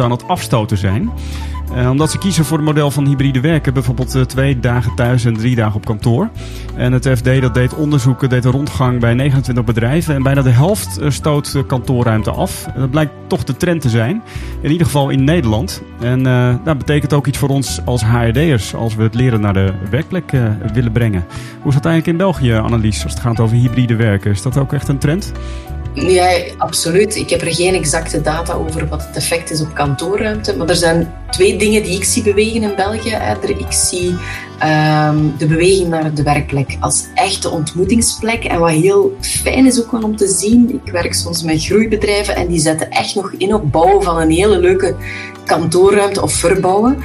aan 0.01 0.11
het 0.11 0.29
afstoten 0.29 0.79
zijn. 0.79 1.11
Uh, 1.75 1.91
omdat 1.91 2.11
ze 2.11 2.19
kiezen 2.19 2.45
voor 2.45 2.57
het 2.57 2.67
model 2.67 2.91
van 2.91 3.07
hybride 3.07 3.41
werken. 3.41 3.75
Bijvoorbeeld 3.75 4.17
uh, 4.17 4.23
twee 4.23 4.61
dagen 4.61 4.95
thuis 4.95 5.25
en 5.25 5.35
drie 5.35 5.55
dagen 5.55 5.75
op 5.75 5.85
kantoor. 5.85 6.31
En 6.77 6.93
het 6.93 7.09
FD 7.09 7.41
dat 7.41 7.55
deed 7.55 7.75
onderzoeken, 7.75 8.29
deed 8.29 8.45
een 8.45 8.51
rondgang 8.51 9.01
bij 9.01 9.15
29 9.15 9.65
bedrijven. 9.65 10.15
En 10.15 10.23
bijna 10.23 10.43
de 10.43 10.51
helft 10.51 11.01
uh, 11.01 11.11
stoot 11.11 11.65
kantoorruimte 11.67 12.31
af. 12.31 12.67
Dat 12.77 12.91
blijkt 12.91 13.13
toch 13.27 13.45
de 13.45 13.57
trend 13.57 13.81
te 13.81 13.89
zijn. 13.89 14.23
In 14.61 14.71
ieder 14.71 14.87
geval 14.87 15.09
in 15.11 15.25
Nederland. 15.25 15.83
En 16.01 16.23
dat 16.65 16.79
betekent 16.79 17.13
ook 17.13 17.27
iets 17.27 17.39
voor 17.39 17.49
ons 17.49 17.81
als 17.85 18.05
HRD'ers. 18.05 18.75
Als 18.75 18.95
we 18.95 19.03
het 19.03 19.15
leren 19.15 19.41
naar 19.41 19.53
de 19.53 19.73
werkplek 19.91 20.33
willen 20.73 20.93
brengen. 20.93 21.25
Hoe 21.61 21.69
is 21.69 21.75
dat 21.75 21.85
eigenlijk 21.85 22.07
in 22.07 22.17
België, 22.17 22.55
Annelies? 22.55 23.03
Als 23.03 23.13
het 23.13 23.23
gaat 23.23 23.41
over 23.41 23.57
hybride 23.57 23.97
werken. 23.97 24.31
Is 24.31 24.43
dat 24.43 24.59
ook 24.59 24.73
echt 24.73 24.89
een 24.89 24.99
trend? 24.99 25.33
Ja, 25.97 26.39
absoluut. 26.59 27.17
Ik 27.17 27.31
heb 27.31 27.41
er 27.41 27.55
geen 27.55 27.75
exacte 27.75 28.21
data 28.21 28.53
over 28.53 28.89
wat 28.89 29.07
het 29.07 29.17
effect 29.17 29.51
is 29.51 29.61
op 29.61 29.75
kantoorruimte. 29.75 30.57
Maar 30.57 30.69
er 30.69 30.77
zijn 30.77 31.15
twee 31.31 31.57
dingen 31.57 31.83
die 31.83 31.97
ik 31.97 32.05
zie 32.05 32.23
bewegen 32.23 32.63
in 32.63 32.75
België. 32.77 33.19
Ik 33.59 33.73
zie 33.73 34.11
um, 34.11 35.35
de 35.39 35.47
beweging 35.47 35.89
naar 35.89 36.15
de 36.15 36.23
werkplek 36.23 36.77
als 36.81 37.05
echte 37.15 37.51
ontmoetingsplek. 37.51 38.45
En 38.45 38.59
wat 38.59 38.71
heel 38.71 39.17
fijn 39.21 39.67
is 39.67 39.85
ook 39.85 39.93
om 39.93 40.17
te 40.17 40.29
zien. 40.29 40.81
Ik 40.85 40.93
werk 40.93 41.15
soms 41.15 41.43
met 41.43 41.65
groeibedrijven 41.65 42.37
en 42.37 42.47
die 42.47 42.61
zetten 42.61 42.91
echt 42.91 43.15
nog 43.15 43.33
in 43.39 43.55
op 43.55 43.73
bouwen 43.73 44.03
van 44.03 44.21
een 44.21 44.31
hele 44.31 44.59
leuke 44.59 44.97
kantoorruimte 45.45 46.23
of 46.23 46.33
verbouwen. 46.33 46.99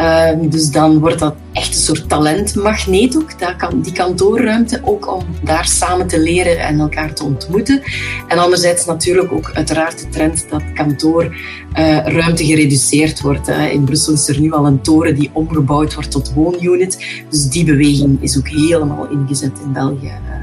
Uh, 0.00 0.30
dus 0.40 0.70
dan 0.70 0.98
wordt 0.98 1.18
dat 1.18 1.34
echt 1.52 1.74
een 1.74 1.80
soort 1.80 2.08
talentmagneet 2.08 3.16
ook, 3.16 3.38
dat 3.38 3.84
die 3.84 3.92
kantoorruimte, 3.92 4.80
ook 4.84 5.14
om 5.14 5.24
daar 5.42 5.66
samen 5.66 6.06
te 6.06 6.20
leren 6.20 6.58
en 6.58 6.80
elkaar 6.80 7.12
te 7.12 7.24
ontmoeten. 7.24 7.82
En 8.28 8.38
anderzijds 8.38 8.84
natuurlijk 8.84 9.32
ook 9.32 9.50
uiteraard 9.54 9.98
de 9.98 10.08
trend 10.08 10.46
dat 10.50 10.62
kantoorruimte 10.74 12.44
gereduceerd 12.44 13.20
wordt. 13.20 13.48
In 13.72 13.84
Brussel 13.84 14.12
is 14.12 14.28
er 14.28 14.40
nu 14.40 14.52
al 14.52 14.66
een 14.66 14.80
toren 14.80 15.14
die 15.14 15.30
omgebouwd 15.32 15.94
wordt 15.94 16.10
tot 16.10 16.32
woonunit. 16.32 17.22
Dus 17.30 17.48
die 17.48 17.64
beweging 17.64 18.22
is 18.22 18.38
ook 18.38 18.48
helemaal 18.48 19.08
ingezet 19.10 19.58
in 19.64 19.72
België, 19.72 20.06
eh, 20.06 20.42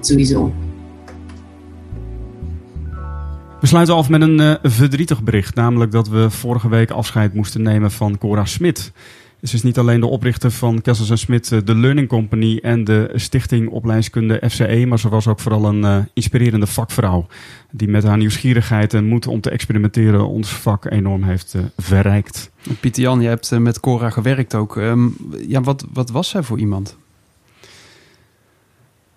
sowieso. 0.00 0.52
We 3.60 3.68
sluiten 3.68 3.94
af 3.94 4.08
met 4.08 4.22
een 4.22 4.40
uh, 4.40 4.54
verdrietig 4.62 5.22
bericht. 5.22 5.54
Namelijk 5.54 5.92
dat 5.92 6.08
we 6.08 6.30
vorige 6.30 6.68
week 6.68 6.90
afscheid 6.90 7.34
moesten 7.34 7.62
nemen 7.62 7.90
van 7.90 8.18
Cora 8.18 8.44
Smit. 8.44 8.92
Ze 9.42 9.54
is 9.54 9.62
niet 9.62 9.78
alleen 9.78 10.00
de 10.00 10.06
oprichter 10.06 10.50
van 10.50 10.80
Kessels 10.80 11.20
Smit, 11.20 11.52
eh, 11.52 11.58
de 11.64 11.74
Learning 11.74 12.08
Company 12.08 12.58
en 12.62 12.84
de 12.84 13.10
Stichting 13.14 13.68
Opleidingskunde 13.68 14.42
FCE, 14.48 14.84
maar 14.88 14.98
ze 14.98 15.08
was 15.08 15.26
ook 15.26 15.40
vooral 15.40 15.64
een 15.64 15.82
uh, 15.82 15.98
inspirerende 16.12 16.66
vakvrouw. 16.66 17.26
Die 17.70 17.88
met 17.88 18.02
haar 18.02 18.16
nieuwsgierigheid 18.16 18.94
en 18.94 19.04
moed 19.04 19.26
om 19.26 19.40
te 19.40 19.50
experimenteren 19.50 20.28
ons 20.28 20.48
vak 20.50 20.84
enorm 20.90 21.22
heeft 21.22 21.54
uh, 21.54 21.62
verrijkt. 21.76 22.50
Pieter 22.80 23.02
Jan, 23.02 23.20
je 23.20 23.28
hebt 23.28 23.58
met 23.58 23.80
Cora 23.80 24.10
gewerkt 24.10 24.54
ook. 24.54 24.76
Um, 24.76 25.16
ja, 25.48 25.60
wat, 25.60 25.84
wat 25.92 26.10
was 26.10 26.28
zij 26.28 26.42
voor 26.42 26.58
iemand? 26.58 26.96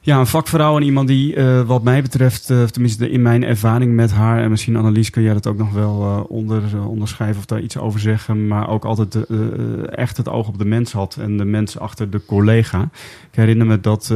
Ja, 0.05 0.19
een 0.19 0.27
vakvrouw 0.27 0.77
en 0.77 0.83
iemand 0.83 1.07
die, 1.07 1.35
uh, 1.35 1.62
wat 1.62 1.83
mij 1.83 2.01
betreft, 2.01 2.50
uh, 2.50 2.63
tenminste 2.63 3.09
in 3.09 3.21
mijn 3.21 3.43
ervaring 3.43 3.93
met 3.93 4.12
haar, 4.12 4.41
en 4.41 4.50
misschien 4.50 4.75
Annelies 4.75 5.09
kun 5.09 5.21
jij 5.21 5.33
dat 5.33 5.47
ook 5.47 5.57
nog 5.57 5.71
wel 5.71 6.25
onder, 6.29 6.62
onderschrijven 6.88 7.38
of 7.38 7.45
daar 7.45 7.62
iets 7.62 7.77
over 7.77 8.00
zeggen, 8.00 8.47
maar 8.47 8.69
ook 8.69 8.85
altijd 8.85 9.17
echt 9.89 10.17
het 10.17 10.29
oog 10.29 10.47
op 10.47 10.57
de 10.57 10.65
mens 10.65 10.91
had 10.91 11.17
en 11.21 11.38
de 11.38 11.45
mens 11.45 11.79
achter 11.79 12.09
de 12.09 12.21
collega. 12.25 12.81
Ik 13.31 13.35
herinner 13.35 13.67
me 13.67 13.79
dat 13.79 14.09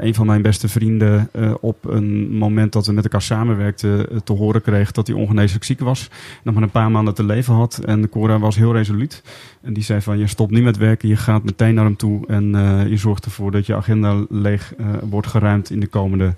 een 0.00 0.14
van 0.14 0.26
mijn 0.26 0.42
beste 0.42 0.68
vrienden 0.68 1.30
op 1.60 1.84
een 1.84 2.36
moment 2.36 2.72
dat 2.72 2.86
we 2.86 2.92
met 2.92 3.04
elkaar 3.04 3.22
samenwerkten 3.22 4.24
te 4.24 4.32
horen 4.32 4.62
kreeg 4.62 4.92
dat 4.92 5.06
hij 5.06 5.16
ongeneeslijk 5.16 5.64
ziek 5.64 5.80
was, 5.80 6.10
nog 6.42 6.54
maar 6.54 6.62
een 6.62 6.70
paar 6.70 6.90
maanden 6.90 7.14
te 7.14 7.24
leven 7.24 7.54
had. 7.54 7.80
En 7.84 8.08
Cora 8.08 8.38
was 8.38 8.56
heel 8.56 8.72
resoluut. 8.72 9.22
En 9.62 9.72
die 9.72 9.82
zei 9.82 10.00
van, 10.00 10.18
je 10.18 10.26
stopt 10.26 10.52
niet 10.52 10.64
met 10.64 10.76
werken, 10.76 11.08
je 11.08 11.16
gaat 11.16 11.44
meteen 11.44 11.74
naar 11.74 11.84
hem 11.84 11.96
toe 11.96 12.26
en 12.26 12.50
je 12.88 12.96
zorgt 12.96 13.24
ervoor 13.24 13.50
dat 13.50 13.66
je 13.66 13.74
agenda 13.74 14.24
leeg 14.28 14.74
wordt 15.02 15.34
geruimd 15.38 15.70
in 15.70 15.80
de 15.80 15.86
komende 15.86 16.34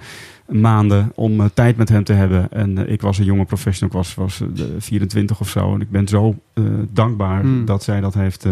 maanden 0.46 1.12
om 1.14 1.40
uh, 1.40 1.46
tijd 1.54 1.76
met 1.76 1.88
hem 1.88 2.04
te 2.04 2.12
hebben. 2.12 2.52
En 2.52 2.78
uh, 2.78 2.88
ik 2.88 3.00
was 3.00 3.18
een 3.18 3.24
jonge 3.24 3.44
professional, 3.44 3.88
ik 3.88 4.04
was, 4.04 4.14
was 4.14 4.40
uh, 4.40 4.64
24 4.78 5.40
of 5.40 5.48
zo. 5.48 5.74
En 5.74 5.80
ik 5.80 5.90
ben 5.90 6.08
zo 6.08 6.34
dankbaar 6.92 7.44
mm. 7.44 7.64
dat 7.64 7.82
zij 7.82 8.00
dat 8.00 8.14
heeft. 8.14 8.46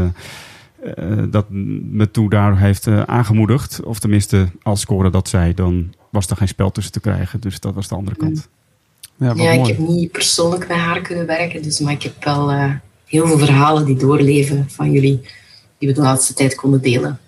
dat 1.30 1.46
me 1.50 2.10
toe 2.10 2.30
daar 2.30 2.58
heeft 2.58 2.88
aangemoedigd. 2.88 3.82
Of 3.82 3.98
tenminste, 3.98 4.48
als 4.62 4.80
scoren 4.80 5.12
dat 5.12 5.28
zij, 5.28 5.54
dan 5.54 5.94
was 6.10 6.26
er 6.26 6.36
geen 6.36 6.48
spel 6.48 6.70
tussen 6.70 6.92
te 6.92 7.00
krijgen. 7.00 7.40
Dus 7.40 7.60
dat 7.60 7.74
was 7.74 7.88
de 7.88 7.94
andere 7.94 8.16
kant. 8.16 8.48
Ja, 9.16 9.32
ja 9.34 9.50
ik 9.50 9.66
heb 9.66 9.78
niet 9.78 10.12
persoonlijk 10.12 10.68
met 10.68 10.76
haar 10.76 11.00
kunnen 11.00 11.26
werken. 11.26 11.62
Dus, 11.62 11.80
maar 11.80 11.92
ik 11.92 12.02
heb 12.02 12.24
wel 12.24 12.50
heel 13.04 13.26
veel 13.26 13.38
verhalen 13.38 13.84
die 13.84 13.96
doorleven 13.96 14.64
van 14.68 14.90
jullie. 14.90 15.20
Die 15.78 15.88
we 15.88 15.94
de 15.94 16.00
laatste 16.00 16.34
tijd 16.34 16.54
konden 16.54 16.82
delen. 16.82 17.18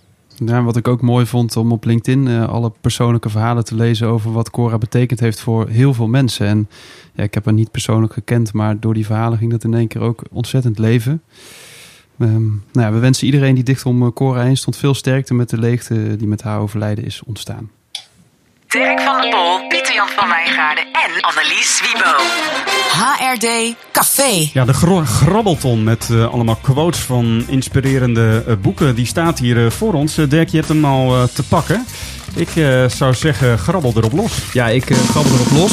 Ja, 0.45 0.62
wat 0.62 0.76
ik 0.76 0.88
ook 0.88 1.02
mooi 1.02 1.26
vond 1.26 1.57
om 1.57 1.73
op 1.73 1.85
LinkedIn 1.85 2.26
uh, 2.26 2.49
alle 2.49 2.73
persoonlijke 2.80 3.28
verhalen 3.28 3.64
te 3.64 3.75
lezen 3.75 4.09
over 4.09 4.33
wat 4.33 4.50
Cora 4.50 4.78
betekend 4.78 5.21
heeft 5.21 5.40
voor 5.40 5.68
heel 5.68 5.95
veel 5.95 6.09
mensen. 6.09 6.47
En 6.47 6.68
ja, 7.14 7.23
ik 7.23 7.35
heb 7.35 7.45
haar 7.45 7.54
niet 7.54 7.71
persoonlijk 7.71 8.12
gekend, 8.12 8.52
maar 8.52 8.80
door 8.80 8.95
die 8.95 9.07
verhalen 9.07 9.38
ging 9.38 9.50
dat 9.50 9.64
in 9.64 9.75
één 9.75 9.88
keer 9.88 10.00
ook 10.00 10.23
ontzettend 10.30 10.78
leven. 10.78 11.23
Um, 12.18 12.62
nou 12.73 12.87
ja, 12.87 12.92
we 12.92 12.99
wensen 12.99 13.26
iedereen 13.26 13.54
die 13.54 13.64
dicht 13.64 13.85
om 13.87 14.12
Cora 14.12 14.42
heen 14.42 14.57
stond 14.57 14.76
veel 14.76 14.95
sterkte 14.95 15.35
met 15.35 15.50
de 15.50 15.59
leegte 15.59 16.16
die 16.16 16.28
met 16.28 16.42
haar 16.42 16.61
overlijden 16.61 17.04
is 17.04 17.23
ontstaan. 17.25 17.71
Dirk 18.68 19.00
van 19.00 19.20
der 19.20 19.30
Pol, 19.30 19.66
Pieter 19.68 19.94
Jan 19.94 20.08
van 20.08 20.28
Wijngaarden 20.28 20.84
en 20.84 21.20
Annelies 21.20 21.80
Wiebo. 21.80 22.10
HRD 22.92 23.75
Café. 23.92 24.50
Ja, 24.52 24.64
de 24.64 24.72
grabbelton 25.04 25.84
met 25.84 26.08
uh, 26.10 26.32
allemaal 26.32 26.56
quotes 26.56 27.00
van 27.00 27.44
inspirerende 27.46 28.44
uh, 28.48 28.54
boeken. 28.60 28.94
Die 28.94 29.06
staat 29.06 29.38
hier 29.38 29.56
uh, 29.56 29.70
voor 29.70 29.92
ons. 29.92 30.14
Dirk, 30.14 30.48
je 30.48 30.56
hebt 30.56 30.68
hem 30.68 30.84
al 30.84 31.28
te 31.32 31.42
pakken. 31.42 31.87
Ik 32.34 32.48
zou 32.87 33.14
zeggen, 33.14 33.58
grabbel 33.58 33.92
erop 33.96 34.12
los. 34.12 34.32
Ja, 34.52 34.68
ik 34.68 34.84
grabbel 35.10 35.32
erop 35.32 35.50
los. 35.50 35.72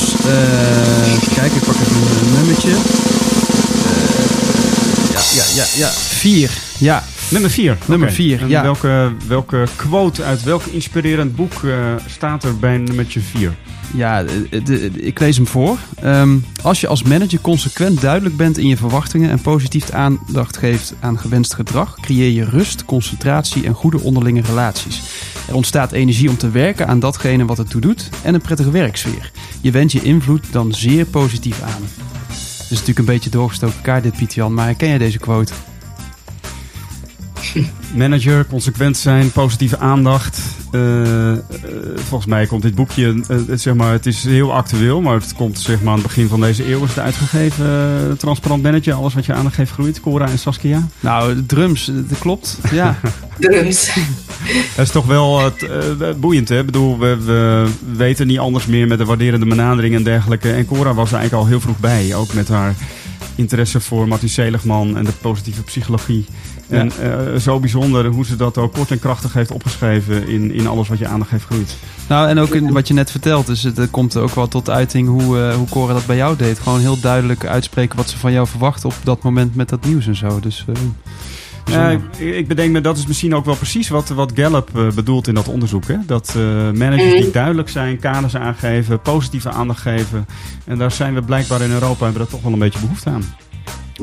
kijk, 1.34 1.52
ik 1.52 1.64
pak 1.64 1.76
even 1.76 1.96
een 1.96 2.34
nummertje. 2.34 2.72
ja, 5.14 5.22
ja, 5.34 5.44
ja, 5.56 5.66
ja. 5.76 5.90
Vier. 5.90 6.50
Ja. 6.78 7.04
Nummer 7.30 7.50
4. 7.50 7.78
Nummer 7.86 8.12
vier, 8.12 8.48
ja. 8.48 8.62
Welke, 8.62 9.14
welke 9.28 9.64
quote 9.76 10.24
uit 10.24 10.44
welk 10.44 10.64
inspirerend 10.64 11.36
boek 11.36 11.62
uh, 11.62 11.94
staat 12.08 12.44
er 12.44 12.58
bij 12.58 12.78
nummertje 12.78 13.20
4? 13.20 13.56
Ja, 13.94 14.24
de, 14.24 14.64
de, 14.64 14.90
ik 14.90 15.20
lees 15.20 15.36
hem 15.36 15.48
voor. 15.48 15.78
Um, 16.04 16.46
als 16.62 16.82
je 16.82 16.88
als 16.88 17.04
manager 17.04 17.42
consequent 17.42 18.02
duidelijk 18.02 18.38
bent 18.38 18.58
in 18.58 18.68
je 18.68 18.78
verwachtingen 18.78 19.30
en 19.30 19.42
positief 19.42 19.92
aandacht 19.92 20.58
geeft 20.58 20.94
aan 21.00 21.20
gewenst 21.20 21.54
gedrag, 21.54 22.00
creëer 22.00 22.32
je 22.32 22.44
rust, 22.44 22.86
concentratie 22.86 23.66
en 23.66 23.74
goede 23.74 24.00
onderlinge 24.00 24.42
relaties. 24.42 25.02
Er 25.48 25.56
ontstaat 25.56 25.92
energie 25.92 26.30
om 26.30 26.38
te 26.38 26.50
werken 26.50 26.88
aan 26.88 27.00
datgene 27.00 27.46
wat 27.46 27.58
het 27.58 27.70
toe 27.70 27.82
doet 27.82 28.10
en 28.24 28.34
een 28.34 28.42
prettige 28.42 28.72
werksfeer. 28.72 29.32
Je 29.62 29.72
wendt 29.72 29.92
je 29.92 30.02
invloed 30.02 30.46
dan 30.52 30.74
zeer 30.74 31.06
positief 31.06 31.62
aan. 31.62 31.84
Het 32.28 32.72
is 32.74 32.80
natuurlijk 32.80 33.00
een 33.00 33.14
beetje 33.14 33.30
doorgestoken 33.30 33.82
kaart 33.82 34.04
dit, 34.04 34.18
Piet 34.18 34.34
Jan, 34.34 34.54
maar 34.54 34.76
ken 34.76 34.88
jij 34.88 34.98
deze 34.98 35.20
quote? 35.20 35.54
Manager, 37.96 38.46
consequent 38.46 38.98
zijn, 38.98 39.32
positieve 39.32 39.78
aandacht. 39.78 40.42
Uh, 40.72 41.32
uh, 41.32 41.38
volgens 41.96 42.26
mij 42.26 42.46
komt 42.46 42.62
dit 42.62 42.76
boekje, 42.76 43.24
uh, 43.32 43.38
zeg 43.56 43.74
maar, 43.74 43.92
het 43.92 44.06
is 44.06 44.24
heel 44.24 44.54
actueel, 44.54 45.02
maar 45.02 45.14
het 45.14 45.34
komt 45.34 45.60
zeg 45.60 45.82
maar 45.82 45.94
aan 45.94 46.00
het 46.00 46.08
begin 46.08 46.28
van 46.28 46.42
deze 46.42 46.72
eeuw 46.72 46.84
is 46.84 46.90
het 46.90 47.00
uitgegeven. 47.00 48.18
Transparant 48.18 48.64
Manager, 48.64 48.94
alles 48.94 49.14
wat 49.14 49.26
je 49.26 49.34
aandacht 49.34 49.56
geeft 49.56 49.72
groeit. 49.72 50.00
Cora 50.00 50.30
en 50.30 50.40
Saskia. 50.40 50.88
Nou, 51.00 51.46
drums, 51.46 51.92
dat 51.94 52.20
klopt. 52.20 52.58
Ja. 52.72 53.00
drums. 53.40 53.94
Dat 54.76 54.86
is 54.86 54.92
toch 54.92 55.06
wel 55.06 55.52
boeiend, 56.18 56.50
hè? 56.50 56.60
Ik 56.60 56.66
bedoel, 56.66 57.00
we, 57.00 57.18
we, 57.26 57.68
weten 57.96 58.28
niet 58.28 58.40
anders 58.40 58.66
meer 58.66 58.88
met 58.88 58.98
de 58.98 59.06
waarderende 59.06 59.46
benadering 59.46 59.96
en 59.96 60.04
dergelijke. 60.04 60.52
En 60.52 60.66
Cora 60.66 60.94
was 60.94 61.12
er 61.12 61.18
eigenlijk 61.18 61.44
al 61.44 61.50
heel 61.50 61.62
vroeg 61.62 61.80
bij, 61.80 62.16
ook 62.16 62.34
met 62.34 62.48
haar 62.48 62.76
interesse 63.36 63.80
voor 63.80 64.08
Martin 64.08 64.30
Seligman 64.30 64.98
en 64.98 65.06
de 65.06 65.12
positieve 65.12 65.64
psychologie. 65.64 66.26
En 66.70 66.92
uh, 67.02 67.36
zo 67.40 67.60
bijzonder 67.60 68.06
hoe 68.06 68.26
ze 68.26 68.36
dat 68.36 68.58
ook 68.58 68.74
kort 68.74 68.92
en 68.92 69.00
krachtig 69.00 69.34
heeft 69.34 69.52
opgeschreven 69.52 70.28
in, 70.28 70.52
in 70.52 70.68
alles 70.68 70.88
wat 70.88 70.98
je 70.98 71.08
aandacht 71.08 71.32
heeft 71.32 71.46
groeit. 71.46 71.78
Nou, 72.08 72.28
en 72.28 72.40
ook 72.40 72.56
in 72.56 72.72
wat 72.72 72.88
je 72.88 72.94
net 72.94 73.12
vertelt. 73.12 73.46
Dus 73.46 73.64
het 73.64 73.92
komt 73.92 74.18
ook 74.18 74.36
wel 74.36 74.48
tot 74.48 74.70
uiting 74.70 75.08
hoe, 75.08 75.38
uh, 75.38 75.56
hoe 75.56 75.68
Cora 75.70 75.94
dat 75.94 76.06
bij 76.06 76.16
jou 76.16 76.36
deed. 76.38 76.60
Gewoon 76.60 76.80
heel 76.80 77.00
duidelijk 77.00 77.46
uitspreken 77.46 77.98
wat 77.98 78.10
ze 78.10 78.18
van 78.18 78.32
jou 78.32 78.48
verwacht 78.48 78.86
op 78.86 78.94
dat 79.04 79.24
moment 79.24 79.56
met 79.56 79.70
dat 79.70 79.86
nieuws 79.86 80.08
en 80.08 80.16
zo. 80.16 80.40
Dus, 80.40 80.66
uh, 80.70 80.76
ik, 81.70 82.20
ik 82.20 82.48
bedenk 82.48 82.72
me, 82.72 82.82
dat 82.82 82.98
is 82.98 83.08
misschien 83.08 83.36
ook 83.36 83.46
wel 83.46 83.56
precies 83.56 83.90
wat, 83.90 84.10
wat 84.10 84.32
Gallup 84.36 84.70
uh, 84.76 84.92
bedoelt 84.92 85.28
in 85.28 85.34
dat 85.34 85.48
onderzoek. 85.48 85.88
Hè? 85.88 85.96
Dat 86.06 86.34
uh, 86.38 86.44
managers 86.72 87.22
die 87.22 87.32
duidelijk 87.32 87.70
zijn, 87.70 88.00
kaders 88.00 88.36
aangeven, 88.36 89.02
positieve 89.02 89.50
aandacht 89.50 89.82
geven. 89.82 90.26
En 90.66 90.78
daar 90.78 90.92
zijn 90.92 91.14
we 91.14 91.22
blijkbaar 91.22 91.62
in 91.62 91.72
Europa 91.72 92.04
hebben 92.04 92.14
we 92.14 92.20
dat 92.20 92.30
toch 92.30 92.42
wel 92.42 92.54
een 92.54 92.60
beetje 92.60 92.80
behoefte 92.80 93.10
aan. 93.10 93.36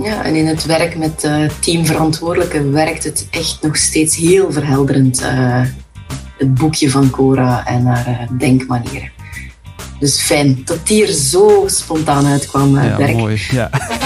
Ja, 0.03 0.25
en 0.25 0.35
in 0.35 0.47
het 0.47 0.65
werk 0.65 0.97
met 0.97 1.25
uh, 1.25 1.49
teamverantwoordelijken 1.61 2.73
werkt 2.73 3.05
het 3.05 3.27
echt 3.31 3.59
nog 3.63 3.77
steeds 3.77 4.17
heel 4.17 4.53
verhelderend. 4.53 5.23
Het 6.39 6.55
boekje 6.55 6.91
van 6.91 7.11
Cora 7.11 7.67
en 7.67 7.87
haar 7.87 8.29
denkmanieren. 8.39 9.11
Dus 9.99 10.21
fijn 10.21 10.63
dat 10.65 10.87
die 10.87 11.07
er 11.07 11.13
zo 11.13 11.65
spontaan 11.67 12.27
uitkwam. 12.27 12.75
ja, 12.75 12.97
werk. 12.97 13.17
mooi. 13.17 13.43
Ja. 13.51 13.71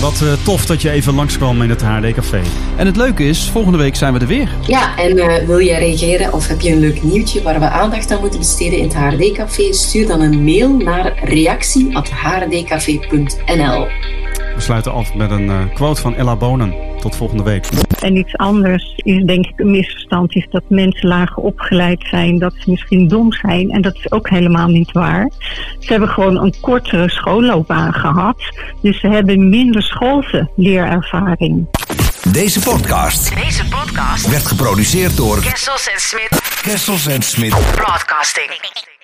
Wat 0.00 0.20
uh, 0.22 0.32
tof 0.32 0.66
dat 0.66 0.82
je 0.82 0.90
even 0.90 1.14
langskwam 1.14 1.62
in 1.62 1.70
het 1.70 1.82
HD 1.82 2.12
Café. 2.12 2.42
En 2.76 2.86
het 2.86 2.96
leuke 2.96 3.24
is, 3.24 3.50
volgende 3.50 3.78
week 3.78 3.96
zijn 3.96 4.12
we 4.12 4.18
er 4.18 4.26
weer. 4.26 4.48
Ja, 4.66 4.96
en 4.96 5.16
uh, 5.16 5.36
wil 5.36 5.60
jij 5.60 5.78
reageren 5.78 6.32
of 6.32 6.46
heb 6.46 6.60
je 6.60 6.72
een 6.72 6.78
leuk 6.78 7.02
nieuwtje 7.02 7.42
waar 7.42 7.60
we 7.60 7.68
aandacht 7.68 8.10
aan 8.10 8.20
moeten 8.20 8.38
besteden 8.38 8.78
in 8.78 8.84
het 8.84 8.94
HD 8.94 9.32
Café? 9.32 9.72
Stuur 9.72 10.06
dan 10.06 10.20
een 10.20 10.44
mail 10.44 10.76
naar 10.76 11.24
reactie.hrdcafé.nl 11.24 13.86
We 14.54 14.60
sluiten 14.60 14.92
af 14.92 15.14
met 15.14 15.30
een 15.30 15.46
uh, 15.46 15.58
quote 15.74 16.00
van 16.00 16.14
Ella 16.14 16.36
Bonen. 16.36 16.74
Tot 17.00 17.16
volgende 17.16 17.42
week. 17.42 17.68
En 18.00 18.16
iets 18.16 18.36
anders 18.36 18.92
is 18.96 19.24
denk 19.24 19.46
ik 19.46 19.60
een 19.60 19.70
misverstand 19.70 20.34
is 20.34 20.46
dat 20.50 20.62
mensen 20.68 21.08
lager 21.08 21.36
opgeleid 21.36 22.06
zijn, 22.10 22.38
dat 22.38 22.54
ze 22.58 22.70
misschien 22.70 23.08
dom 23.08 23.32
zijn. 23.32 23.70
En 23.70 23.82
dat 23.82 23.94
is 23.94 24.12
ook 24.12 24.28
helemaal 24.28 24.68
niet 24.68 24.92
waar. 24.92 25.30
Ze 25.78 25.90
hebben 25.90 26.08
gewoon 26.08 26.36
een 26.36 26.54
kortere 26.60 27.10
schoolloopbaan 27.10 27.92
gehad. 27.92 28.36
Dus 28.82 29.00
ze 29.00 29.08
hebben 29.08 29.48
minder 29.48 29.82
schoolse 29.82 30.50
leerervaring. 30.56 31.68
Deze 32.32 32.60
podcast, 32.60 33.34
Deze 33.34 33.64
podcast 33.64 34.30
werd 34.30 34.46
geproduceerd 34.46 35.16
door 35.16 35.40
Kessels 35.40 35.88
en 35.88 36.00
Smit 36.00 36.40
Kessels 36.62 37.06
en 37.06 37.22
Smit. 37.22 37.54
Broadcasting. 37.74 38.98